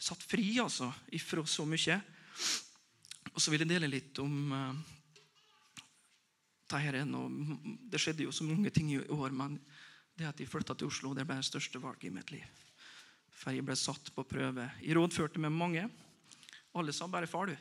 [0.00, 2.00] satt fri altså, ifra så mye.
[3.34, 4.48] Og så vil jeg dele litt om
[6.70, 9.58] det skjedde jo så mange ting i år, men
[10.14, 12.46] det at jeg flytta til Oslo, det ble det største valget i mitt liv.
[13.40, 14.68] For jeg ble satt på prøve.
[14.84, 15.86] Jeg rådførte med mange.
[16.76, 17.56] Alle sa bare 'far, du'.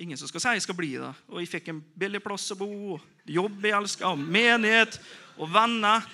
[0.00, 1.12] Ingen som skal si jeg skal bli da.
[1.28, 5.00] Og jeg fikk en billig plass å bo, jobb jeg elska, menighet
[5.36, 6.06] og venner.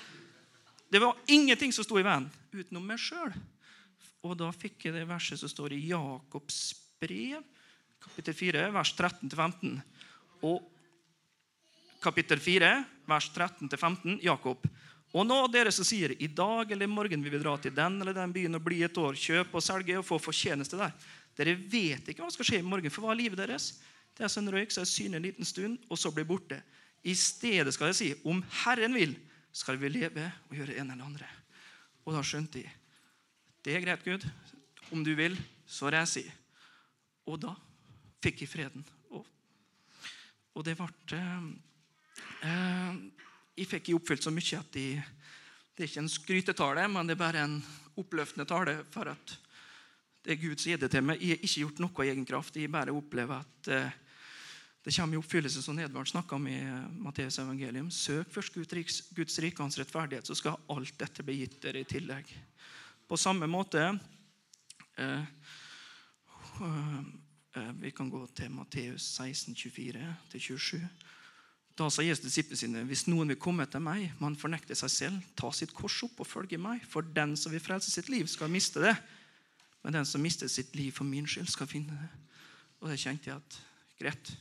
[0.91, 3.31] Det var ingenting som sto i veien utenom meg sjøl.
[4.25, 7.45] Og da fikk jeg det verset som står i Jakobs brev,
[8.03, 9.79] kapittel 4, vers 13-15.
[10.43, 10.65] Og
[12.03, 12.73] kapittel 4,
[13.07, 14.67] vers 13-15, Jakob.
[15.15, 18.01] Og nå dere som sier i dag eller i morgen vil vi dra til den
[18.03, 20.95] eller den byen og bli et år, kjøpe og selge og få fortjeneste der.
[21.37, 23.77] Dere vet ikke hva som skal skje i morgen, for hva er livet deres?
[24.17, 26.59] Det er som en røyk som er synlig en liten stund, og så blir borte.
[27.07, 29.15] I stedet skal jeg si, om Herren vil,
[29.53, 31.29] skal vi leve og gjøre en eller andre.
[32.07, 32.67] Og da skjønte de.
[33.65, 34.27] det er greit, Gud.
[34.95, 36.35] Om du vil, så reiser jeg.
[37.27, 37.53] Og da
[38.23, 38.85] fikk jeg freden.
[40.57, 41.21] Og det ble
[42.49, 42.93] eh,
[43.57, 45.03] Jeg fikk oppfylt så mye at jeg,
[45.77, 47.61] det er ikke en skrytetale, men det er bare en
[47.97, 49.37] oppløftende tale for at
[50.27, 51.23] det er Gud som gir det til meg.
[51.23, 52.57] Jeg har ikke gjort noe i egen kraft.
[52.59, 53.95] Jeg bare opplever at eh,
[54.87, 56.59] det kommer i oppfyllelse som Edvard snakka om i
[57.03, 57.89] Matteus evangelium.
[57.91, 61.89] Søk først Guds, rike og hans rettferdighet, så skal alt dette bli gitt dere i
[61.89, 62.29] tillegg.
[63.07, 63.83] På samme måte
[64.99, 65.25] eh,
[66.61, 69.55] eh, Vi kan gå til Matteus 16,
[70.35, 70.83] 24-27.
[71.77, 75.27] Da sa Jesus disiplene sine, hvis noen vil komme etter meg, man fornekte seg selv,
[75.37, 76.81] ta sitt kors opp og følge meg.
[76.89, 78.95] For den som vil frelse sitt liv, skal miste det.
[79.85, 82.09] Men den som mister sitt liv for min skyld, skal finne det.
[82.81, 83.59] Og det kjente jeg at
[84.01, 84.33] greit,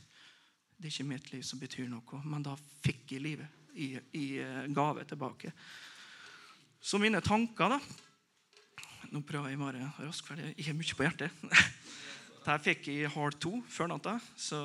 [0.76, 2.22] det er ikke mitt liv som betyr noe.
[2.24, 4.26] Men da fikk jeg livet i, i
[4.72, 5.52] gave tilbake.
[6.80, 7.80] Så mine tanker, da
[9.14, 11.42] Nå prøver jeg å være rask, for jeg har mye på hjertet.
[12.42, 14.64] Dette fikk jeg halv to før natta, så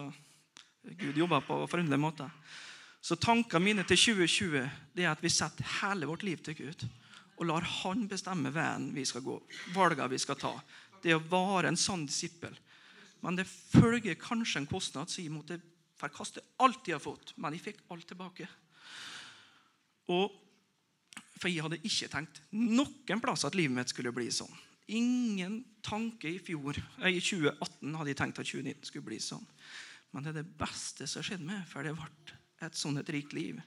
[0.84, 2.30] Gud jobber på forunderlige måter.
[3.02, 4.66] Så tankene mine til 2020
[4.96, 6.86] det er at vi setter hele vårt liv til Gud.
[7.38, 9.40] Og lar Han bestemme veien vi skal gå,
[9.74, 10.54] valgene vi skal ta.
[11.02, 12.54] Det å være en sann disippel.
[13.22, 15.60] Men det følger kanskje en kostnad, så jeg måtte
[16.02, 17.34] forkaste alt jeg har fått.
[17.38, 18.48] Men jeg fikk alt tilbake.
[20.14, 20.38] Og
[21.42, 24.52] For jeg hadde ikke tenkt noen plass at livet mitt skulle bli sånn.
[24.94, 29.48] Ingen tanke i fjor, i 2018 hadde jeg tenkt at 2019 skulle bli sånn.
[30.12, 33.12] Men det er det beste som har skjedd meg, for det ble et sånn et
[33.14, 33.62] rikt liv.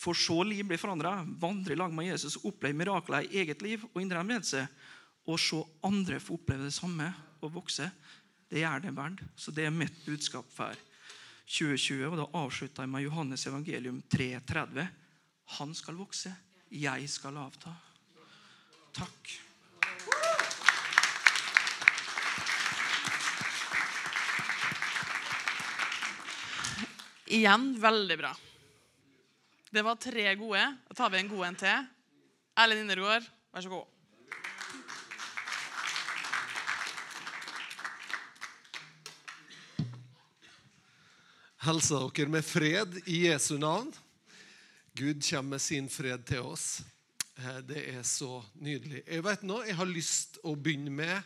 [0.00, 3.84] For så liv blir forandra, vandre i lag med Jesus, oppleve mirakler i eget liv
[3.92, 4.64] og indre hemmelse,
[5.28, 7.10] og se andre få oppleve det samme
[7.44, 7.90] og vokse,
[8.50, 9.20] det gjør det verdt.
[9.38, 10.74] Så det er mitt budskap for
[11.50, 12.08] 2020.
[12.08, 14.88] Og da avslutter jeg med Johannes evangelium 3,30.
[15.60, 16.32] Han skal vokse,
[16.70, 17.74] jeg skal avta.
[18.96, 19.36] Takk.
[27.30, 28.32] Igjen veldig bra.
[29.70, 30.64] Det var tre gode.
[30.88, 31.88] Da tar vi en god en til.
[32.58, 33.86] Erlend Indergård, vær så god.
[41.60, 43.90] Hilser dere med fred i Jesu navn.
[44.96, 46.80] Gud kommer med sin fred til oss.
[47.38, 49.02] Eh, Det er så nydelig.
[49.06, 51.22] Jeg vet nå, jeg har lyst å begynne med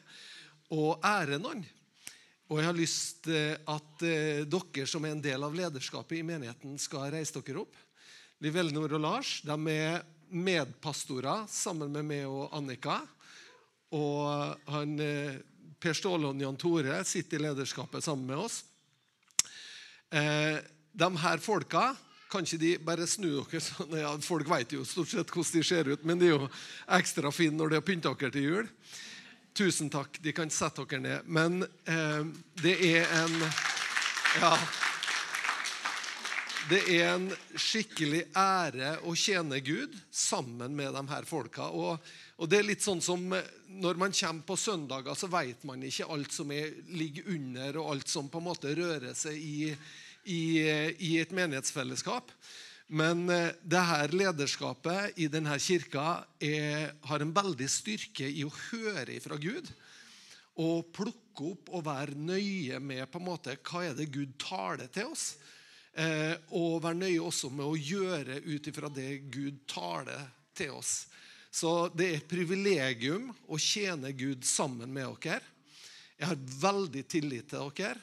[0.75, 1.65] å ære noen.
[2.53, 6.27] Og jeg har lyst til at eh, dere som er en del av lederskapet i
[6.27, 7.79] menigheten, skal reise dere opp.
[8.45, 10.03] Liv Elnor og Lars de er
[10.35, 12.99] medpastorer sammen med meg og Annika.
[13.97, 15.41] Og han, eh,
[15.81, 18.63] Per Ståle og Jan Tore sitter i lederskapet sammen med oss.
[20.13, 20.61] Eh,
[20.93, 21.95] de her folka
[22.31, 23.97] kan ikke de bare snu dere sånn?
[23.99, 26.51] Ja, folk vet jo stort sett hvordan de ser ut, men de er jo
[26.99, 28.71] ekstra fine når de har pynta dere til jul.
[29.55, 30.19] Tusen takk.
[30.23, 31.29] De kan sette dere ned.
[31.31, 32.25] Men eh,
[32.63, 33.37] det er en
[34.41, 34.57] Ja.
[36.65, 37.27] Det er en
[37.61, 41.69] skikkelig ære å tjene Gud sammen med de her folka.
[41.69, 42.01] Og,
[42.41, 45.87] og det er litt sånn som eh, Når man kommer på søndager, så vet man
[45.87, 49.71] ikke alt som er, ligger under, og alt som på en måte rører seg i,
[50.25, 50.43] i,
[50.99, 52.33] i et menighetsfellesskap.
[52.93, 58.53] Men eh, det her lederskapet i denne kirka er, har en veldig styrke i å
[58.69, 59.71] høre fra Gud.
[60.61, 64.91] Og plukke opp og være nøye med på en måte, hva er det Gud taler
[64.93, 65.33] til oss.
[65.95, 71.07] Eh, og være nøye også med å gjøre ut ifra det Gud taler til oss.
[71.55, 75.43] Så det er et privilegium å tjene Gud sammen med dere.
[76.19, 77.99] Jeg har veldig tillit til dere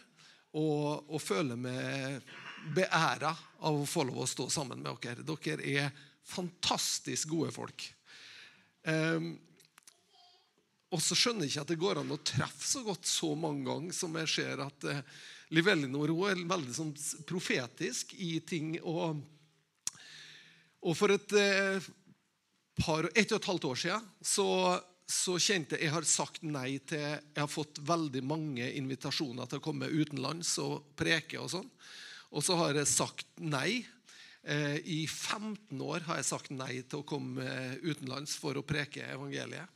[0.56, 2.32] og, og føler meg
[2.76, 3.34] beæra
[3.66, 5.26] av å få lov å stå sammen med dere.
[5.26, 5.92] Dere er
[6.28, 7.86] fantastisk gode folk.
[8.86, 9.34] Um,
[10.92, 13.64] og så skjønner jeg ikke at det går an å treffe så godt så mange
[13.68, 15.04] ganger som jeg ser at uh,
[15.56, 16.92] Liv Ellinor hun er veldig sånn
[17.28, 18.76] profetisk i ting.
[18.88, 19.22] Og,
[20.84, 21.90] og for et uh,
[22.80, 24.48] par, ett og et halvt år siden så,
[25.08, 29.62] så kjente jeg jeg har sagt nei til Jeg har fått veldig mange invitasjoner til
[29.62, 31.70] å komme utenlands og preke og sånn.
[32.32, 33.82] Og så har jeg sagt nei.
[34.42, 37.46] Eh, I 15 år har jeg sagt nei til å komme
[37.84, 39.68] utenlands for å preke evangeliet.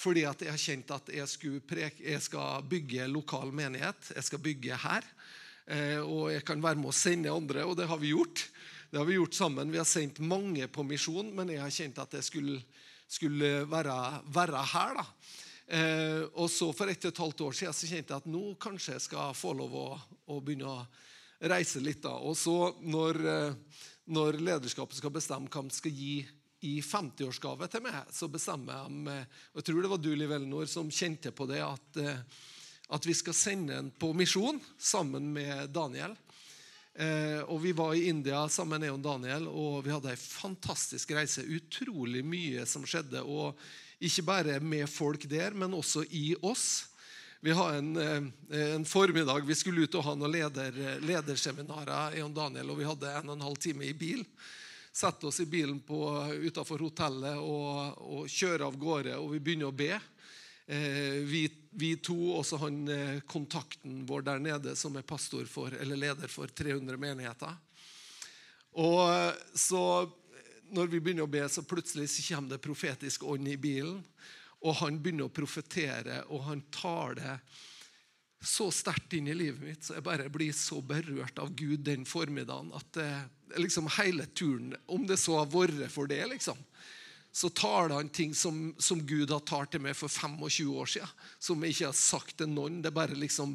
[0.00, 4.12] Fordi at jeg har kjent at jeg, preke, jeg skal bygge lokal menighet.
[4.14, 5.08] Jeg skal bygge her.
[5.70, 8.44] Eh, og jeg kan være med å sende andre, og det har vi gjort.
[8.90, 9.70] Det har Vi gjort sammen.
[9.70, 12.62] Vi har sendt mange på misjon, men jeg har kjent at jeg skulle,
[13.06, 13.94] skulle være,
[14.26, 14.96] være, her.
[14.98, 15.04] da.
[15.70, 18.56] Eh, og så For ett og et halvt år siden så kjente jeg at nå
[18.58, 19.88] kanskje jeg skal få lov å,
[20.26, 20.80] å begynne å
[21.40, 22.02] reise litt.
[22.02, 22.16] da.
[22.18, 26.14] Og så når, eh, når lederskapet skal bestemme hva de skal gi
[26.60, 29.14] i 50-årsgave til meg, så bestemmer de
[29.54, 32.18] og Jeg tror det var du, Liv Elnor, som kjente på det at, eh,
[32.90, 36.16] at vi skal sende en på misjon sammen med Daniel.
[36.94, 41.46] Eh, og Vi var i India sammen med Daniel, og vi hadde ei fantastisk reise.
[41.46, 43.22] Utrolig mye som skjedde.
[43.22, 43.56] og
[44.00, 46.89] Ikke bare med folk der, men også i oss.
[47.40, 48.22] Vi har en, eh,
[48.74, 53.12] en formiddag vi skulle ut og ha noen leder, lederseminarer Eon Daniel, og vi hadde
[53.14, 54.26] en og en halv time i bil.
[54.92, 59.76] Sette oss i bilen utafor hotellet og, og kjøre av gårde, og vi begynner å
[59.76, 59.94] be.
[60.66, 65.72] Eh, vi, vi, to, også han eh, kontakten vår der nede, som er pastor for,
[65.72, 67.56] eller leder for 300 menigheter.
[68.78, 69.82] Og eh, så
[70.70, 73.98] når vi begynner å be, så plutselig så kommer det profetisk ånd i bilen.
[74.60, 77.36] Og han begynner å profetere, og han tar det
[78.44, 82.06] så sterkt inn i livet mitt, så jeg bare blir så berørt av Gud den
[82.08, 83.08] formiddagen at det,
[83.60, 86.56] liksom hele turen, om det så har vært for det, liksom,
[87.32, 91.10] så taler han ting som, som, Gud har talt til meg for 25 år siden.
[91.38, 92.80] Som jeg ikke har sagt til noen.
[92.82, 93.54] Det bare liksom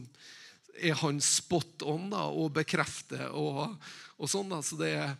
[0.75, 3.75] er han spot on da, og bekrefter og,
[4.15, 4.51] og sånn.
[4.51, 5.11] da, så det er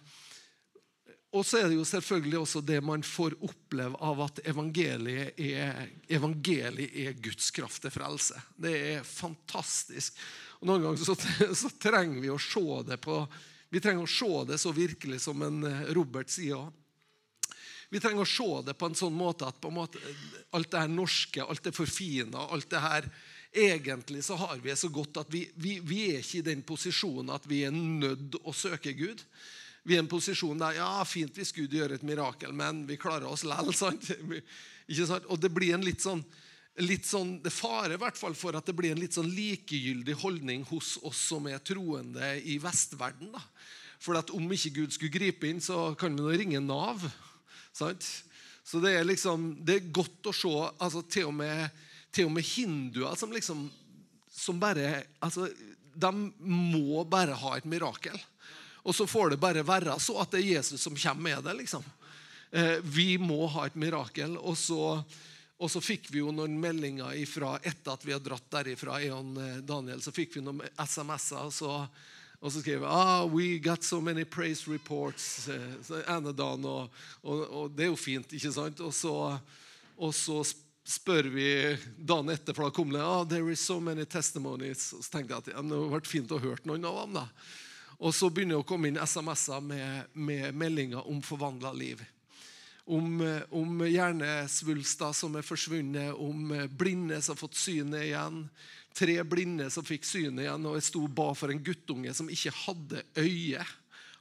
[1.36, 5.90] og så er det jo selvfølgelig også det man får oppleve av at evangeliet er,
[6.08, 8.40] evangeliet er Guds kraft til frelse.
[8.56, 10.16] Det er fantastisk.
[10.62, 11.18] Og Noen ganger så,
[11.62, 13.20] så, trenger vi å se det på
[13.74, 15.60] Vi trenger å se det så virkelig som en
[15.98, 16.70] Robert sier.
[17.92, 20.00] Vi trenger å se det på en sånn måte at måte,
[20.56, 23.10] alt det her norske, alt det forfina, alt det her
[23.56, 26.64] Egentlig så har vi det så godt at vi, vi, vi er ikke i den
[26.68, 29.22] posisjonen at vi er nødt å søke Gud.
[29.86, 32.98] Vi er i en posisjon der ja, fint hvis Gud gjør et mirakel, men vi
[32.98, 33.70] klarer oss lell.
[33.78, 34.10] Sant?
[34.10, 35.30] Ikke sant?
[35.30, 36.24] Og det blir en litt sånn,
[36.82, 40.18] litt sånn Det farer i hvert fall for at det blir en litt sånn likegyldig
[40.24, 43.32] holdning hos oss som er troende i vestverden.
[43.36, 43.44] da.
[44.02, 47.06] For at om ikke Gud skulle gripe inn, så kan vi nå ringe Nav.
[47.76, 48.04] Sant?
[48.66, 51.70] Så det er liksom, det er godt å se altså til, og med,
[52.10, 53.68] til og med hinduer som liksom
[54.36, 55.48] som bare altså,
[55.96, 56.12] De
[56.44, 58.18] må bare ha et mirakel.
[58.86, 61.54] Og så får det bare være så at det er Jesus som kommer med det.
[61.64, 61.86] liksom.
[62.52, 64.38] Eh, vi må ha et mirakel.
[64.38, 64.82] Og så,
[65.58, 69.34] og så fikk vi jo noen meldinger ifra, etter at vi har dratt derifra, Eon
[69.66, 71.50] Daniel, så fikk vi noen SMS-er.
[71.50, 71.80] så
[72.46, 76.66] Og så skrev jeg ah, we got so many praise reports eh, ene dagen.
[76.70, 78.84] Og, og, og det er jo fint, ikke sant?
[78.86, 79.16] Og så,
[79.98, 80.44] og så
[80.86, 81.48] spør vi
[81.98, 84.92] dagen etter, for da kom det ah, there is so many testimonies.
[84.94, 87.18] Og så tenkte jeg at ja, det hadde vært fint å høre noen av dem.
[87.24, 87.26] da.
[88.00, 92.04] Og så begynner det å komme inn SMS-er med, med meldinger om forvandla liv.
[92.86, 93.22] Om,
[93.56, 98.44] om hjernesvulster som er forsvunnet, om blinde som har fått synet igjen.
[98.96, 102.30] Tre blinde som fikk synet igjen, og jeg sto og ba for en guttunge som
[102.32, 103.64] ikke hadde øye.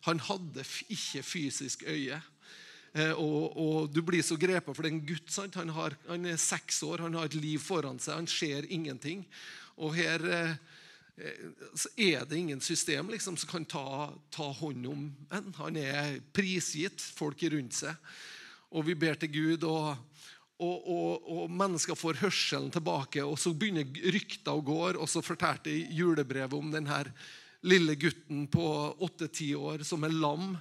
[0.08, 2.20] Han hadde ikke fysisk øye.
[2.94, 5.30] Eh, og, og, Du blir så grepet, for det er en gutt.
[5.32, 5.56] sant?
[5.58, 9.24] Han, har, han, er seks år, han har et liv foran seg, han ser ingenting.
[9.82, 10.56] Og her eh,
[11.74, 15.52] så er det ingen system liksom, som kan ta, ta hånd om en.
[15.60, 17.94] Han er prisgitt folk rundt seg.
[18.74, 19.94] Og vi ber til Gud, og,
[20.58, 23.22] og, og, og mennesker får hørselen tilbake.
[23.22, 27.04] Og så begynner rykter å gå, og så fortalte julebrevet om denne
[27.64, 28.66] lille gutten på
[29.06, 30.56] åtte-ti år som er lam.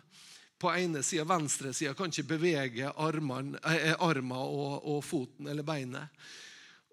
[0.62, 5.66] På ene sida, venstre sida, kan ikke bevege armene, eh, armen og, og foten eller
[5.66, 6.14] beinet.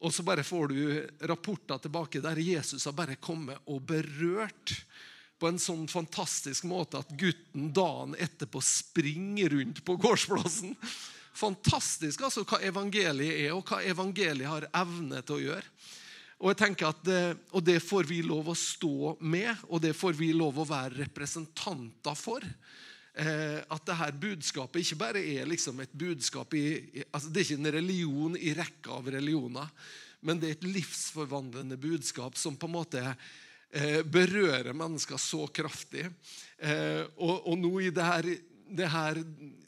[0.01, 0.81] Og så bare får du
[1.29, 4.75] rapporter tilbake der Jesus har bare kommet og berørt
[5.41, 10.75] på en sånn fantastisk måte at gutten dagen etterpå springer rundt på gårdsplassen.
[11.37, 15.75] Fantastisk altså hva evangeliet er, og hva evangeliet har evne til å gjøre.
[16.41, 17.23] Og jeg tenker at det,
[17.53, 21.03] og det får vi lov å stå med, og det får vi lov å være
[21.03, 22.45] representanter for.
[23.15, 27.47] Eh, at det her budskapet ikke bare er liksom et budskap i, altså Det er
[27.49, 29.71] ikke en religion i rekka av religioner,
[30.23, 36.05] men det er et livsforvandlende budskap som på en måte eh, berører mennesker så kraftig.
[36.59, 38.29] Eh, og, og, nå i det her,
[38.71, 39.19] det her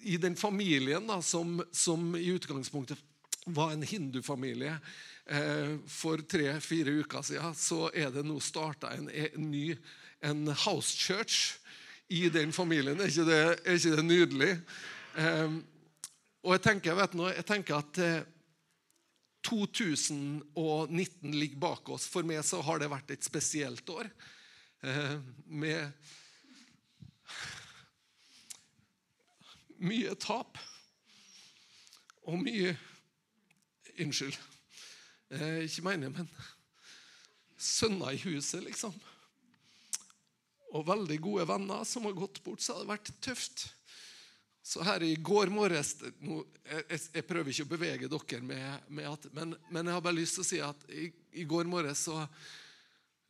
[0.07, 3.01] I den familien da, som, som, i utgangspunktet
[3.47, 4.77] var en hindufamilie
[5.91, 9.69] for tre-fire uker siden, så er det nå starta en, en ny
[10.23, 11.59] en house church
[12.13, 13.01] i den familien.
[13.01, 14.53] Er ikke det, er ikke det nydelig?
[15.17, 15.57] Eh,
[16.43, 18.23] og jeg tenker, vet du, jeg tenker at eh,
[19.47, 22.07] 2019 ligger bak oss.
[22.11, 24.11] For meg så har det vært et spesielt år.
[24.83, 25.93] Eh, med
[29.83, 30.59] mye tap
[32.23, 32.77] og mye
[34.03, 34.39] Unnskyld.
[35.37, 36.29] Eh, ikke mener men
[37.61, 38.95] sønner i huset, liksom
[40.73, 43.67] og veldig gode venner som har gått bort, så har det vært tøft.
[44.63, 49.25] Så her i går morges jeg, jeg, prøver ikke å bevege dere med, med at
[49.35, 52.21] men, men, jeg har bare lyst til å si at i, i, går morges så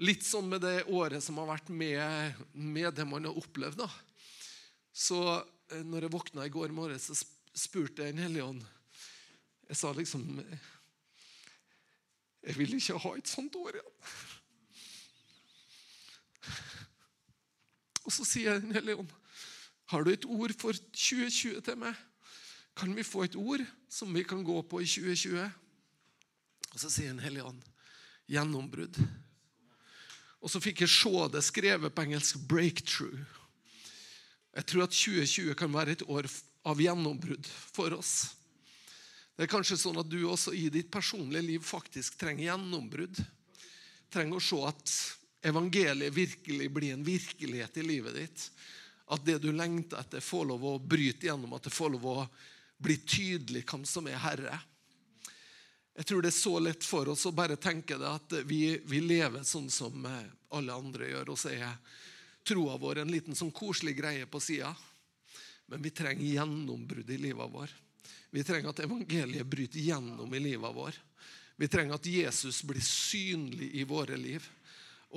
[0.03, 3.85] Litt sånn med det året som har vært med, med det man har opplevd.
[3.85, 3.87] da.
[4.91, 7.15] Så eh, når jeg våkna i går morges, så
[7.55, 8.65] spurte jeg en hellige ånd
[9.69, 10.25] Jeg sa liksom
[12.43, 13.95] Jeg vil ikke ha et sånt år igjen.
[18.07, 19.11] Og så sier Den hellige ånd,
[19.93, 21.97] har du et ord for 2020 til meg?
[22.77, 25.51] Kan vi få et ord som vi kan gå på i 2020?
[26.73, 27.61] Og så sier Den hellige ånd,
[28.31, 28.97] gjennombrudd.
[30.43, 33.25] Og så fikk jeg se det skrevet på engelsk 'breakthrough'.
[34.53, 36.27] Jeg tror at 2020 kan være et år
[36.65, 38.35] av gjennombrudd for oss.
[39.37, 43.23] Det er kanskje sånn at du også i ditt personlige liv faktisk trenger gjennombrudd.
[44.13, 44.93] Trenger å se at
[45.43, 48.45] evangeliet virkelig blir en virkelighet i livet ditt.
[49.13, 52.19] At det du lengter etter, får lov å bryte gjennom, at det får lov å
[52.83, 54.61] bli tydelig hvem som er Herre.
[55.93, 59.03] Jeg tror det er så lett for oss å bare tenke det at vi, vi
[59.05, 61.35] lever sånn som alle andre gjør.
[61.35, 61.77] Og så er
[62.49, 64.73] troa vår en liten sånn koselig greie på sida.
[65.69, 67.75] Men vi trenger gjennombrudd i livet vår.
[68.33, 70.97] Vi trenger at evangeliet bryter gjennom i livet vår.
[71.61, 74.47] Vi trenger at Jesus blir synlig i våre liv.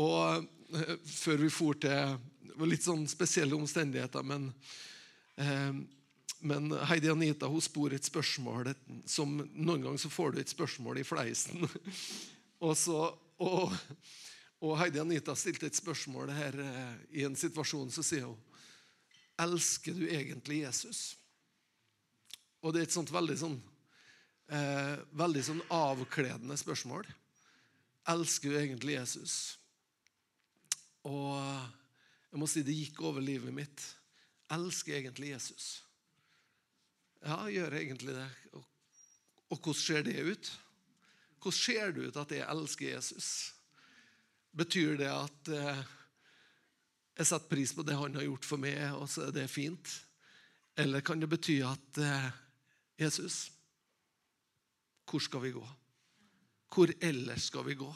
[0.02, 2.18] Og eh, før vi for til
[2.64, 4.50] litt sånn spesielle omstendigheter, men,
[5.36, 5.74] eh,
[6.40, 8.74] men Heidi Anita hun spor et spørsmål
[9.10, 11.68] som Noen ganger så får du et spørsmål i fleisen.
[12.66, 13.76] og, så, og,
[14.62, 17.92] og, Heidi Anita stilte et spørsmål her eh, i en situasjon.
[17.92, 18.42] Så sier hun
[19.36, 21.18] Elsker du egentlig Jesus?
[22.64, 23.58] Og det er et sånt veldig sånn,
[24.48, 27.04] eh, veldig sånn avkledende spørsmål.
[28.16, 29.58] Elsker du egentlig Jesus?
[31.06, 31.38] Og
[32.32, 33.82] jeg må si det gikk over livet mitt.
[34.50, 35.68] Jeg elsker egentlig Jesus.
[37.26, 38.30] Ja, gjør jeg egentlig det?
[38.54, 38.66] Og,
[39.50, 40.50] og hvordan ser det ut?
[41.42, 43.30] Hvordan ser det ut at jeg elsker Jesus?
[44.56, 45.84] Betyr det at eh,
[47.16, 49.92] jeg setter pris på det han har gjort for meg, og så er det fint?
[50.78, 52.30] Eller kan det bety at eh,
[53.00, 53.46] Jesus,
[55.06, 55.64] hvor skal vi gå?
[56.76, 57.90] Hvor ellers skal vi gå?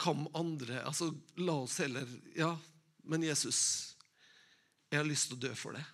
[0.00, 2.56] Hvem andre altså La oss heller Ja,
[3.04, 3.94] Men Jesus,
[4.90, 5.84] jeg har lyst til å dø for det.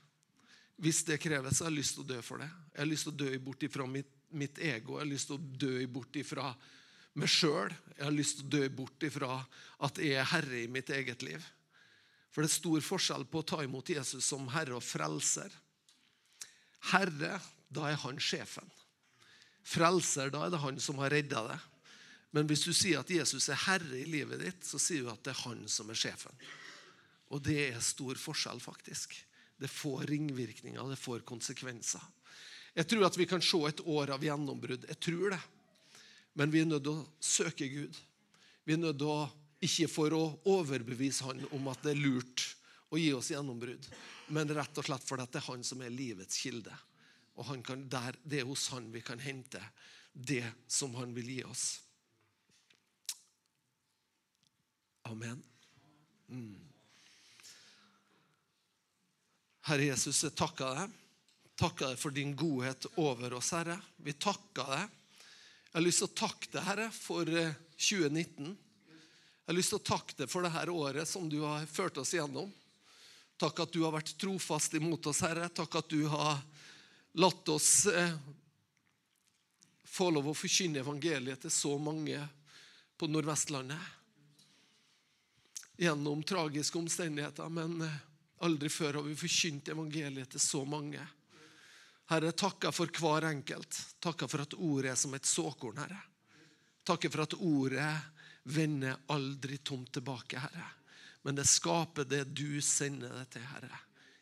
[0.81, 2.49] Hvis det kreves, så har jeg lyst til å dø for det.
[2.73, 4.97] Jeg har lyst til å dø bort ifra mitt, mitt ego.
[4.97, 6.53] Jeg har lyst til å dø bort ifra
[7.19, 7.75] meg sjøl.
[7.97, 9.41] Jeg har lyst til å dø bort ifra
[9.89, 11.45] at jeg er herre i mitt eget liv.
[12.31, 15.51] For det er stor forskjell på å ta imot Jesus som herre og frelser.
[16.93, 17.35] Herre,
[17.69, 18.71] da er han sjefen.
[19.67, 21.67] Frelser, da er det han som har redda deg.
[22.31, 25.23] Men hvis du sier at Jesus er herre i livet ditt, så sier du at
[25.27, 26.35] det er han som er sjefen.
[27.31, 29.17] Og det er stor forskjell, faktisk.
[29.61, 32.03] Det får ringvirkninger, det får konsekvenser.
[32.75, 34.87] Jeg tror at vi kan se et år av gjennombrudd.
[34.89, 35.41] Jeg tror det.
[36.39, 37.99] Men vi er nødt til å søke Gud.
[38.65, 39.27] Vi er nødt til å,
[39.67, 42.47] ikke for å overbevise Han om at det er lurt
[42.91, 43.85] å gi oss gjennombrudd,
[44.35, 46.75] men rett og slett fordi det er Han som er livets kilde.
[47.39, 49.63] Og kan, der, det er hos Han vi kan hente
[50.13, 51.67] det som Han vil gi oss.
[55.03, 55.43] Amen.
[56.29, 56.59] Mm.
[59.71, 60.97] Herre Jesus, jeg takker deg.
[61.61, 63.77] Takker deg for din godhet over oss, Herre.
[64.01, 64.97] Vi takker deg.
[65.71, 68.51] Jeg har lyst til å takke deg, Herre, for 2019.
[68.51, 72.01] Eh, jeg har lyst til å takke deg for dette året som du har ført
[72.03, 72.51] oss gjennom.
[73.41, 75.49] Takk at du har vært trofast imot oss, Herre.
[75.55, 76.43] Takk at du har
[77.21, 78.13] latt oss eh,
[79.91, 82.21] få lov å forkynne evangeliet til så mange
[83.01, 84.00] på Nordvestlandet
[85.81, 87.99] gjennom tragiske omstendigheter, men eh,
[88.45, 91.01] aldri før har vi forkynt evangeliet til så mange.
[92.11, 93.79] Herre, takka for hver enkelt.
[94.03, 96.01] Takka for at ordet er som et såkorn, Herre.
[96.85, 97.93] Takka for at ordet
[98.51, 100.67] vender aldri tomt tilbake, Herre.
[101.23, 103.81] Men det skaper det du sender det til, Herre.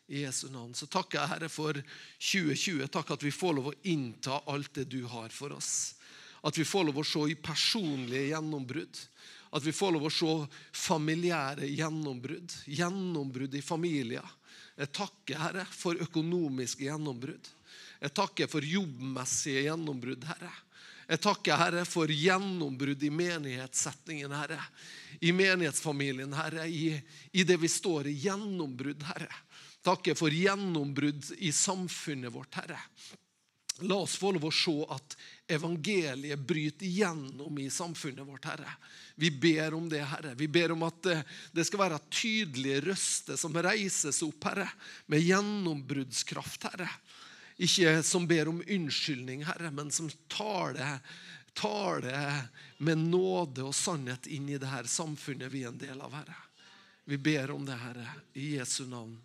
[0.09, 0.71] I Jesu navn.
[0.77, 2.87] Så takker jeg, Herre, for 2020.
[2.87, 5.95] Takk at vi får lov å innta alt det du har for oss.
[6.45, 9.03] At vi får lov å se i personlige gjennombrudd.
[9.51, 10.33] At vi får lov å se
[10.77, 12.53] familiære gjennombrudd.
[12.69, 14.25] Gjennombrudd i familier.
[14.79, 17.49] Jeg takker, Herre, for økonomiske gjennombrudd.
[17.99, 20.51] Jeg takker for jobbmessige gjennombrudd, Herre.
[21.09, 24.59] Jeg takker, Herre, for gjennombrudd i menighetssetningen, Herre.
[25.25, 26.67] I menighetsfamilien, Herre.
[26.69, 26.93] I,
[27.33, 28.15] i det vi står i.
[28.27, 29.31] Gjennombrudd, Herre.
[29.83, 32.77] Takker for gjennombrudd i samfunnet vårt, Herre.
[33.81, 35.15] La oss få lov å se at
[35.47, 38.73] evangeliet bryter gjennom i samfunnet vårt, Herre.
[39.15, 40.33] Vi ber om det, Herre.
[40.35, 44.67] Vi ber om at eh, det skal være tydelige røster som reises opp, Herre,
[45.07, 46.89] med gjennombruddskraft, Herre.
[47.59, 52.19] Ikke som ber om unnskyldning, Herre, men som tar det,
[52.77, 56.37] med nåde og sannhet inn i det her samfunnet vi er en del av, Herre.
[57.09, 58.05] Vi ber om det, Herre,
[58.39, 59.17] i Jesu navn.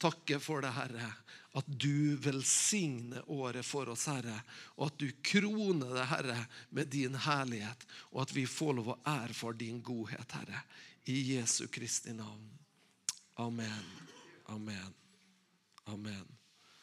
[0.00, 1.12] Takker for det, Herre
[1.54, 4.40] at du velsigner året for oss, Herre,
[4.74, 6.38] og at du kroner det, Herre,
[6.74, 10.64] med din herlighet, og at vi får lov å erfare din godhet, Herre,
[11.06, 12.48] i Jesu Kristi navn.
[13.38, 13.84] Amen.
[14.50, 14.94] Amen.
[15.86, 16.26] Amen.